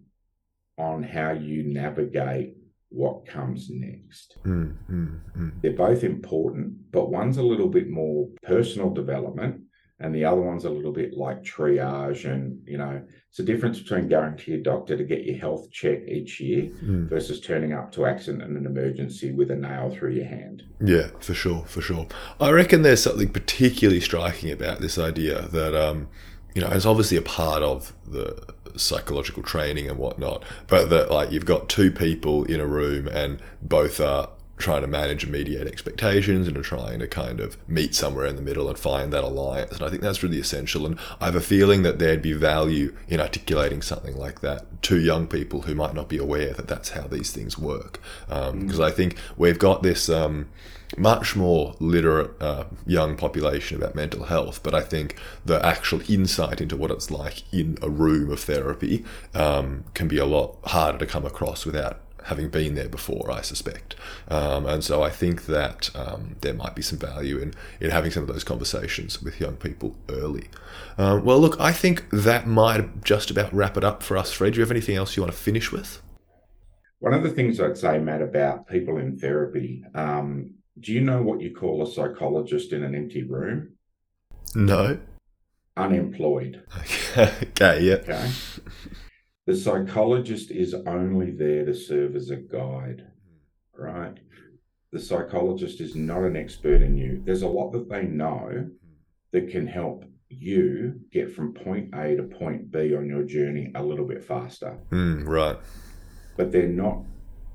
on 0.79 1.03
how 1.03 1.33
you 1.33 1.65
navigate 1.65 2.57
what 2.91 3.27
comes 3.27 3.69
next. 3.71 4.39
Mm. 4.45 4.77
Mm. 4.91 5.21
Mm. 5.37 5.53
They're 5.61 5.73
both 5.73 6.05
important, 6.05 6.91
but 6.91 7.11
one's 7.11 7.37
a 7.37 7.43
little 7.43 7.69
bit 7.69 7.91
more 7.91 8.29
personal 8.43 8.91
development 8.91 9.63
and 10.01 10.15
the 10.15 10.25
other 10.25 10.41
one's 10.41 10.65
a 10.65 10.71
little 10.71 10.93
bit 10.93 11.15
like 11.15 11.43
triage 11.43 12.25
and 12.25 12.61
you 12.67 12.79
know 12.79 13.03
it's 13.31 13.39
a 13.41 13.43
difference 13.43 13.79
between 13.81 14.09
going 14.09 14.37
to 14.37 14.51
your 14.53 14.61
doctor 14.61 14.97
to 14.97 15.05
get 15.05 15.25
your 15.25 15.37
health 15.37 15.71
check 15.71 15.99
each 16.09 16.41
year 16.41 16.71
Mm. 16.85 17.09
versus 17.09 17.41
turning 17.41 17.73
up 17.73 17.91
to 17.93 18.07
accident 18.07 18.43
and 18.43 18.57
an 18.57 18.67
emergency 18.67 19.33
with 19.33 19.51
a 19.51 19.57
nail 19.57 19.91
through 19.95 20.13
your 20.13 20.25
hand. 20.27 20.63
Yeah, 20.85 21.09
for 21.21 21.35
sure, 21.35 21.65
for 21.67 21.81
sure. 21.83 22.07
I 22.41 22.51
reckon 22.51 22.83
there's 22.83 23.03
something 23.03 23.29
particularly 23.29 24.01
striking 24.01 24.51
about 24.51 24.81
this 24.81 24.99
idea 24.99 25.43
that, 25.49 25.75
um, 25.75 26.09
you 26.55 26.63
know, 26.63 26.69
it's 26.71 26.87
obviously 26.87 27.17
a 27.17 27.23
part 27.23 27.63
of 27.63 27.93
the 28.07 28.43
psychological 28.77 29.43
training 29.43 29.89
and 29.91 29.99
whatnot, 29.99 30.45
but 30.69 30.89
that 30.91 31.11
like 31.11 31.31
you've 31.33 31.45
got 31.45 31.69
two 31.69 31.91
people 31.91 32.45
in 32.45 32.61
a 32.61 32.67
room 32.67 33.09
and 33.09 33.41
both 33.63 34.01
are 34.01 34.31
trying 34.59 34.83
to 34.83 34.87
manage 34.87 35.25
and 35.25 35.33
mediate 35.33 35.67
expectations 35.67 36.49
and 36.49 36.57
are 36.57 36.63
trying 36.63 36.99
to 36.99 37.07
kind 37.07 37.41
of 37.41 37.57
meet 37.69 37.95
somewhere 37.95 38.27
in 38.27 38.37
the 38.37 38.43
middle 38.43 38.69
and 38.69 38.79
find 38.79 39.13
that 39.13 39.25
alliance. 39.25 39.73
And 39.73 39.83
I 39.83 39.89
think 39.89 40.03
that's 40.03 40.23
really 40.23 40.39
essential. 40.39 40.85
And 40.85 40.99
I 41.21 41.27
have 41.27 41.37
a 41.37 41.41
feeling 41.41 41.83
that 41.83 41.99
there'd 41.99 42.23
be 42.23 42.33
value 42.33 42.95
in 43.09 43.21
articulating 43.21 43.83
something 43.83 44.17
like 44.17 44.41
that 44.41 44.83
to 44.83 44.99
young 44.99 45.27
people 45.27 45.63
who 45.63 45.75
might 45.75 45.95
not 45.95 46.09
be 46.09 46.19
aware 46.19 46.53
that 46.53 46.69
that's 46.69 46.91
how 46.91 47.07
these 47.07 47.31
things 47.31 47.59
work. 47.59 48.01
Because 48.27 48.51
um, 48.51 48.69
mm. 48.69 48.85
I 48.85 48.91
think 48.91 49.17
we've 49.37 49.59
got 49.59 49.83
this. 49.83 50.09
Um, 50.09 50.49
much 50.97 51.37
more 51.37 51.75
literate 51.81 52.31
uh, 52.41 52.65
young 52.87 53.15
population 53.15 53.77
about 53.77 53.95
mental 53.95 54.25
health, 54.25 54.63
but 54.63 54.75
I 54.75 54.81
think 54.81 55.17
the 55.45 55.65
actual 55.65 56.01
insight 56.11 56.63
into 56.63 56.79
what 56.79 56.91
it's 56.91 57.11
like 57.11 57.43
in 57.53 57.77
a 57.83 57.91
room 57.91 58.31
of 58.31 58.41
therapy 58.41 59.05
um, 59.35 59.85
can 59.93 60.09
be 60.09 60.17
a 60.17 60.25
lot 60.25 60.57
harder 60.65 60.97
to 60.97 61.07
come 61.07 61.27
across 61.27 61.67
without 61.67 62.01
having 62.29 62.49
been 62.49 62.75
there 62.75 62.89
before, 62.89 63.31
I 63.31 63.41
suspect. 63.41 63.95
Um, 64.29 64.67
and 64.67 64.85
so 64.85 65.03
I 65.03 65.11
think 65.11 65.47
that 65.47 65.91
um, 65.97 66.37
there 66.43 66.55
might 66.55 66.75
be 66.75 66.83
some 66.83 66.99
value 66.99 67.39
in, 67.39 67.55
in 67.81 67.91
having 67.91 68.11
some 68.11 68.23
of 68.23 68.29
those 68.29 68.45
conversations 68.45 69.23
with 69.23 69.41
young 69.41 69.57
people 69.57 69.97
early. 70.09 70.49
Um, 70.97 71.25
well, 71.25 71.41
look, 71.41 71.59
I 71.61 71.73
think 71.73 72.09
that 72.11 72.47
might 72.47 73.03
just 73.03 73.31
about 73.31 73.53
wrap 73.53 73.77
it 73.77 73.85
up 73.85 74.03
for 74.03 74.17
us, 74.17 74.33
Fred. 74.33 74.53
Do 74.53 74.59
you 74.59 74.63
have 74.63 74.71
anything 74.71 74.97
else 74.97 75.17
you 75.17 75.23
want 75.23 75.33
to 75.33 75.39
finish 75.39 75.73
with? 75.73 76.01
One 77.01 77.15
of 77.15 77.23
the 77.23 77.31
things 77.31 77.61
I'd 77.61 77.79
say, 77.79 77.99
Matt, 77.99 78.23
about 78.23 78.67
people 78.67 78.99
in 78.99 79.19
therapy, 79.19 79.85
um, 79.95 80.55
do 80.81 80.93
you 80.93 81.01
know 81.01 81.23
what 81.23 81.41
you 81.41 81.55
call 81.55 81.83
a 81.83 81.91
psychologist 81.91 82.73
in 82.73 82.83
an 82.83 82.95
empty 82.95 83.23
room? 83.23 83.75
No. 84.55 84.99
Unemployed. 85.77 86.63
okay, 87.17 87.81
yeah. 87.81 87.95
Okay. 87.95 88.31
The 89.49 89.57
psychologist 89.57 90.51
is 90.51 90.75
only 90.75 91.31
there 91.31 91.65
to 91.65 91.73
serve 91.73 92.17
as 92.17 92.29
a 92.29 92.37
guide, 92.37 93.07
right? 93.75 94.15
The 94.93 95.01
psychologist 95.01 95.81
is 95.81 95.97
not 95.97 96.21
an 96.25 96.37
expert 96.37 96.83
in 96.83 96.99
you. 96.99 97.23
There's 97.25 97.41
a 97.41 97.49
lot 97.49 97.71
that 97.71 97.89
they 97.89 98.03
know 98.03 98.69
that 99.33 99.49
can 99.49 99.67
help 99.67 100.05
you 100.29 101.01
get 101.11 101.35
from 101.35 101.55
point 101.55 101.95
A 101.95 102.15
to 102.17 102.25
point 102.25 102.71
B 102.71 102.95
on 102.95 103.09
your 103.09 103.23
journey 103.23 103.73
a 103.75 103.83
little 103.83 104.05
bit 104.05 104.23
faster. 104.23 104.77
Mm, 104.91 105.27
right. 105.27 105.57
But 106.37 106.53
they're 106.53 106.69
not 106.69 107.05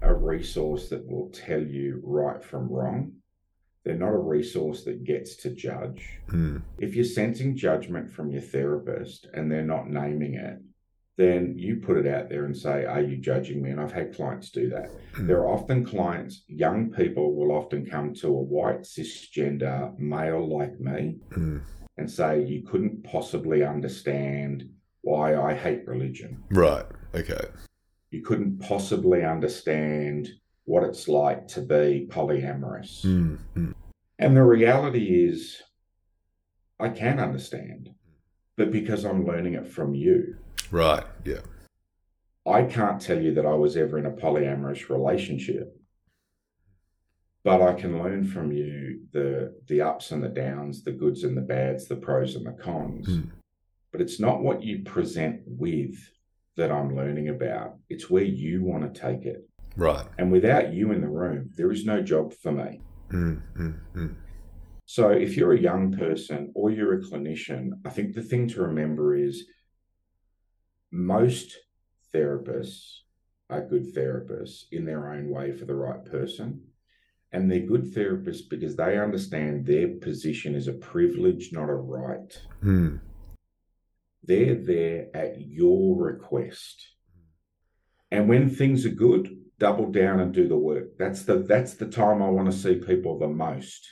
a 0.02 0.16
resource 0.16 0.90
that 0.90 1.08
will 1.08 1.30
tell 1.30 1.62
you 1.62 2.02
right 2.04 2.44
from 2.44 2.70
wrong. 2.70 3.12
They're 3.86 3.94
not 3.94 4.16
a 4.16 4.18
resource 4.18 4.84
that 4.86 5.04
gets 5.04 5.36
to 5.36 5.52
judge. 5.52 6.10
Mm. 6.30 6.64
If 6.80 6.96
you're 6.96 7.06
sensing 7.06 7.56
judgment 7.56 8.10
from 8.10 8.32
your 8.32 8.42
therapist 8.42 9.28
and 9.36 9.52
they're 9.52 9.62
not 9.62 9.92
naming 9.92 10.34
it, 10.34 10.58
then 11.15 11.54
you 11.58 11.76
put 11.78 11.97
it 11.97 12.08
out 12.08 12.30
there 12.30 12.45
and 12.45 12.58
say, 12.58 12.86
Are 12.86 13.02
you 13.02 13.17
judging 13.17 13.62
me? 13.62 13.69
And 13.69 13.80
I've 13.80 13.91
had 13.91 14.15
clients 14.15 14.49
do 14.49 14.69
that. 14.69 14.89
Mm. 15.13 15.28
There 15.28 15.39
are 15.39 15.49
often 15.49 15.86
clients, 15.86 16.43
young 16.47 16.91
people 16.91 17.36
will 17.36 17.52
often 17.52 17.86
come 17.86 18.13
to 18.15 18.28
a 18.28 18.32
white 18.32 18.82
cisgender 18.82 19.97
male 19.99 20.47
like 20.58 20.80
me 20.80 21.17
mm. 21.32 21.62
and 21.97 22.10
say, 22.10 22.43
You 22.43 22.63
couldn't 22.63 23.04
possibly 23.04 23.63
understand 23.63 24.69
why 25.02 25.36
I 25.36 25.54
hate 25.54 25.88
religion. 25.88 26.43
Right. 26.49 26.86
Okay. 27.13 27.45
You 28.10 28.23
couldn't 28.23 28.60
possibly 28.60 29.23
understand 29.23 30.30
what 30.65 30.84
it's 30.84 31.08
like 31.08 31.47
to 31.49 31.62
be 31.62 32.08
polyamorous. 32.10 33.06
Mm. 33.06 33.73
And 34.19 34.38
the 34.38 34.43
reality 34.43 35.26
is, 35.26 35.62
I 36.80 36.89
can 36.89 37.19
understand, 37.19 37.89
but 38.56 38.71
because 38.71 39.04
I'm 39.04 39.26
learning 39.26 39.56
it 39.56 39.67
from 39.67 39.93
you. 39.93 40.38
Right. 40.71 41.04
Yeah. 41.23 41.41
I 42.45 42.63
can't 42.63 43.02
tell 43.02 43.19
you 43.19 43.34
that 43.36 43.45
I 43.45 43.54
was 43.54 43.78
ever 43.78 43.97
in 43.97 44.06
a 44.06 44.12
polyamorous 44.12 44.89
relationship, 44.89 45.76
but 47.43 47.62
I 47.62 47.73
can 47.73 48.02
learn 48.02 48.26
from 48.26 48.52
you 48.52 49.02
the 49.13 49.56
the 49.67 49.82
ups 49.82 50.12
and 50.12 50.21
the 50.21 50.30
downs, 50.30 50.84
the 50.84 50.91
goods 50.91 51.23
and 51.23 51.38
the 51.38 51.41
bads, 51.41 51.88
the 51.88 51.95
pros 51.95 52.36
and 52.36 52.45
the 52.45 52.52
cons. 52.52 53.08
Mm. 53.08 53.32
But 53.91 54.02
it's 54.02 54.19
not 54.19 54.41
what 54.41 54.63
you 54.63 54.84
present 54.84 55.41
with 55.45 55.95
that 56.58 56.71
I'm 56.71 56.95
learning 56.95 57.30
about. 57.30 57.78
It's 57.89 58.10
where 58.10 58.23
you 58.23 58.63
want 58.63 58.93
to 58.93 58.99
take 58.99 59.26
it. 59.26 59.47
Right. 59.76 60.06
And 60.17 60.32
without 60.32 60.73
you 60.73 60.91
in 60.91 61.02
the 61.02 61.08
room, 61.08 61.49
there 61.56 61.71
is 61.71 61.86
no 61.86 62.02
job 62.02 62.34
for 62.34 62.52
me. 62.52 62.82
Mm, 63.12 63.41
mm, 63.58 63.80
mm. 63.95 64.15
So 64.86 65.10
if 65.10 65.38
you're 65.38 65.54
a 65.54 65.60
young 65.60 65.95
person 65.97 66.52
or 66.56 66.69
you're 66.69 66.93
a 66.93 67.02
clinician, 67.02 67.71
I 67.86 67.89
think 67.89 68.13
the 68.13 68.21
thing 68.21 68.47
to 68.49 68.62
remember 68.63 69.15
is 69.15 69.45
most 70.94 71.58
therapists 72.14 73.00
are 73.50 73.66
good 73.66 73.94
therapists 73.96 74.66
in 74.72 74.86
their 74.86 75.12
own 75.12 75.30
way 75.30 75.52
for 75.52 75.66
the 75.66 75.76
right 75.76 76.06
person. 76.06 76.62
And 77.32 77.50
they're 77.50 77.62
good 77.62 77.92
therapists 77.94 78.48
because 78.48 78.76
they 78.76 79.00
understand 79.00 79.66
their 79.66 79.88
position 79.88 80.54
is 80.54 80.68
a 80.68 80.74
privilege, 80.74 81.50
not 81.52 81.68
a 81.68 81.74
right. 81.74 82.40
Mm. 82.64 83.00
They're 84.24 84.54
there 84.54 85.08
at 85.16 85.42
your 85.42 85.98
request. 85.98 86.90
And 88.12 88.30
when 88.30 88.48
things 88.52 88.86
are 88.86 88.90
good, 88.90 89.36
double 89.58 89.92
down 89.92 90.20
and 90.20 90.32
do 90.32 90.48
the 90.48 90.56
work. 90.58 90.96
That's 91.00 91.24
the 91.24 91.38
that's 91.40 91.74
the 91.74 91.88
time 91.88 92.22
I 92.22 92.30
want 92.30 92.52
to 92.52 92.58
see 92.58 92.76
people 92.76 93.18
the 93.18 93.28
most. 93.28 93.90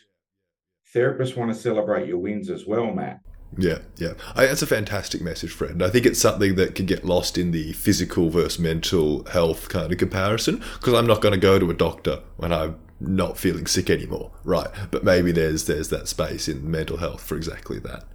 Therapists 0.93 1.35
want 1.35 1.51
to 1.51 1.59
celebrate 1.59 2.07
your 2.07 2.19
wins 2.19 2.51
as 2.51 2.67
well, 2.67 2.93
Matt. 2.93 3.21
Yeah, 3.57 3.79
yeah. 3.97 4.13
I, 4.35 4.45
that's 4.45 4.61
a 4.61 4.67
fantastic 4.67 5.21
message, 5.21 5.51
Fred. 5.51 5.81
I 5.81 5.89
think 5.89 6.05
it's 6.05 6.19
something 6.19 6.55
that 6.55 6.75
can 6.75 6.85
get 6.85 7.03
lost 7.03 7.37
in 7.37 7.51
the 7.51 7.73
physical 7.73 8.29
versus 8.29 8.59
mental 8.59 9.25
health 9.25 9.69
kind 9.69 9.91
of 9.91 9.97
comparison 9.97 10.63
because 10.75 10.93
I'm 10.93 11.07
not 11.07 11.21
going 11.21 11.33
to 11.33 11.39
go 11.39 11.59
to 11.59 11.69
a 11.69 11.73
doctor 11.73 12.21
when 12.37 12.53
I'm 12.53 12.79
not 12.99 13.37
feeling 13.37 13.65
sick 13.65 13.89
anymore, 13.89 14.31
right? 14.43 14.69
But 14.89 15.03
maybe 15.03 15.31
there's 15.31 15.65
there's 15.65 15.89
that 15.89 16.07
space 16.07 16.47
in 16.47 16.69
mental 16.69 16.97
health 16.97 17.23
for 17.23 17.35
exactly 17.35 17.79
that. 17.79 18.05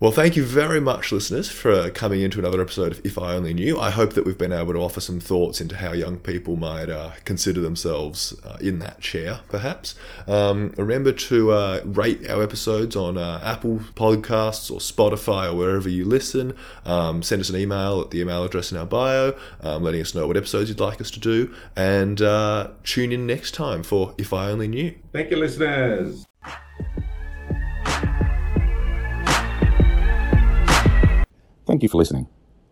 Well, 0.00 0.10
thank 0.10 0.34
you 0.34 0.44
very 0.44 0.80
much, 0.80 1.12
listeners, 1.12 1.48
for 1.48 1.88
coming 1.88 2.20
into 2.20 2.40
another 2.40 2.60
episode 2.60 2.90
of 2.90 3.06
If 3.06 3.16
I 3.16 3.34
Only 3.36 3.54
Knew. 3.54 3.78
I 3.78 3.90
hope 3.90 4.14
that 4.14 4.26
we've 4.26 4.36
been 4.36 4.52
able 4.52 4.72
to 4.72 4.80
offer 4.80 5.00
some 5.00 5.20
thoughts 5.20 5.60
into 5.60 5.76
how 5.76 5.92
young 5.92 6.18
people 6.18 6.56
might 6.56 6.90
uh, 6.90 7.12
consider 7.24 7.60
themselves 7.60 8.34
uh, 8.44 8.56
in 8.60 8.80
that 8.80 9.00
chair, 9.00 9.40
perhaps. 9.48 9.94
Um, 10.26 10.74
remember 10.76 11.12
to 11.12 11.52
uh, 11.52 11.80
rate 11.84 12.28
our 12.28 12.42
episodes 12.42 12.96
on 12.96 13.16
uh, 13.16 13.40
Apple 13.44 13.82
Podcasts 13.94 14.68
or 14.68 14.80
Spotify 14.80 15.52
or 15.52 15.54
wherever 15.56 15.88
you 15.88 16.04
listen. 16.04 16.56
Um, 16.84 17.22
send 17.22 17.40
us 17.40 17.48
an 17.48 17.56
email 17.56 18.00
at 18.00 18.10
the 18.10 18.20
email 18.20 18.42
address 18.42 18.72
in 18.72 18.78
our 18.78 18.86
bio, 18.86 19.38
um, 19.60 19.84
letting 19.84 20.00
us 20.00 20.12
know 20.12 20.26
what 20.26 20.36
episodes 20.36 20.68
you'd 20.68 20.80
like 20.80 21.00
us 21.00 21.10
to 21.12 21.20
do, 21.20 21.54
and 21.76 22.20
uh, 22.20 22.70
tune 22.82 23.12
in 23.12 23.28
next 23.28 23.54
time 23.54 23.84
for 23.84 24.12
If 24.18 24.32
I 24.32 24.50
Only 24.50 24.66
Knew. 24.66 24.92
Thank 25.12 25.30
you, 25.30 25.36
listeners. 25.36 26.26
Thank 31.74 31.82
you 31.82 31.88
for 31.88 31.98
listening. 31.98 32.28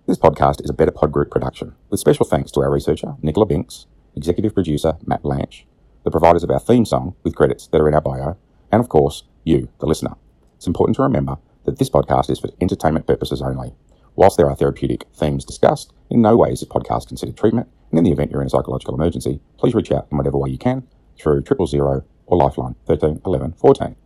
This 0.06 0.16
podcast 0.16 0.62
is 0.62 0.70
a 0.70 0.72
Better 0.72 0.92
Pod 0.92 1.10
Group 1.10 1.28
production, 1.28 1.74
with 1.90 1.98
special 1.98 2.24
thanks 2.24 2.52
to 2.52 2.60
our 2.60 2.70
researcher, 2.70 3.16
Nicola 3.20 3.46
Binks, 3.46 3.86
executive 4.14 4.54
producer, 4.54 4.96
Matt 5.04 5.22
Blanche, 5.22 5.66
the 6.04 6.10
providers 6.12 6.44
of 6.44 6.52
our 6.52 6.60
theme 6.60 6.84
song, 6.84 7.16
with 7.24 7.34
credits 7.34 7.66
that 7.66 7.80
are 7.80 7.88
in 7.88 7.94
our 7.94 8.00
bio, 8.00 8.36
and 8.70 8.78
of 8.78 8.88
course, 8.88 9.24
you, 9.42 9.68
the 9.80 9.86
listener. 9.86 10.14
It's 10.54 10.68
important 10.68 10.94
to 10.94 11.02
remember 11.02 11.38
that 11.64 11.80
this 11.80 11.90
podcast 11.90 12.30
is 12.30 12.38
for 12.38 12.50
entertainment 12.60 13.08
purposes 13.08 13.42
only. 13.42 13.74
Whilst 14.14 14.36
there 14.36 14.48
are 14.48 14.54
therapeutic 14.54 15.08
themes 15.12 15.44
discussed, 15.44 15.92
in 16.08 16.22
no 16.22 16.36
way 16.36 16.50
is 16.50 16.60
this 16.60 16.68
podcast 16.68 17.08
considered 17.08 17.36
treatment, 17.36 17.66
and 17.90 17.98
in 17.98 18.04
the 18.04 18.12
event 18.12 18.30
you're 18.30 18.40
in 18.40 18.46
a 18.46 18.50
psychological 18.50 18.94
emergency, 18.94 19.40
please 19.58 19.74
reach 19.74 19.90
out 19.90 20.06
in 20.12 20.16
whatever 20.16 20.38
way 20.38 20.50
you 20.50 20.58
can 20.58 20.86
through 21.18 21.42
triple 21.42 21.66
zero 21.66 22.04
or 22.26 22.36
Lifeline 22.36 22.76
13 22.86 23.22
11 23.26 23.54
14. 23.54 23.96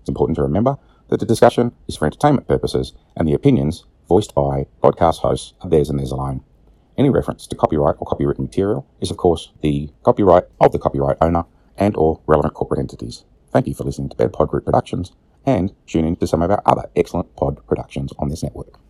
It's 0.00 0.08
important 0.08 0.36
to 0.36 0.42
remember 0.42 0.78
that 1.08 1.20
the 1.20 1.26
discussion 1.26 1.72
is 1.88 1.96
for 1.96 2.06
entertainment 2.06 2.48
purposes, 2.48 2.94
and 3.18 3.28
the 3.28 3.34
opinions 3.34 3.84
voiced 4.08 4.34
by 4.34 4.66
podcast 4.82 5.18
hosts 5.18 5.54
of 5.60 5.70
theirs 5.70 5.90
and 5.90 5.98
theirs 5.98 6.12
alone. 6.12 6.42
Any 6.98 7.10
reference 7.10 7.46
to 7.48 7.56
copyright 7.56 7.96
or 7.98 8.06
copywritten 8.06 8.40
material 8.40 8.86
is, 9.00 9.10
of 9.10 9.16
course, 9.16 9.52
the 9.60 9.90
copyright 10.02 10.44
of 10.60 10.72
the 10.72 10.78
copyright 10.78 11.18
owner 11.20 11.44
and 11.76 11.96
or 11.96 12.20
relevant 12.26 12.54
corporate 12.54 12.80
entities. 12.80 13.24
Thank 13.52 13.66
you 13.66 13.74
for 13.74 13.84
listening 13.84 14.08
to 14.08 14.16
Better 14.16 14.30
Pod 14.30 14.48
Group 14.48 14.64
Productions 14.64 15.12
and 15.44 15.72
tune 15.86 16.04
in 16.04 16.16
to 16.16 16.26
some 16.26 16.42
of 16.42 16.50
our 16.50 16.62
other 16.66 16.88
excellent 16.96 17.34
pod 17.36 17.64
productions 17.66 18.12
on 18.18 18.28
this 18.28 18.42
network. 18.42 18.80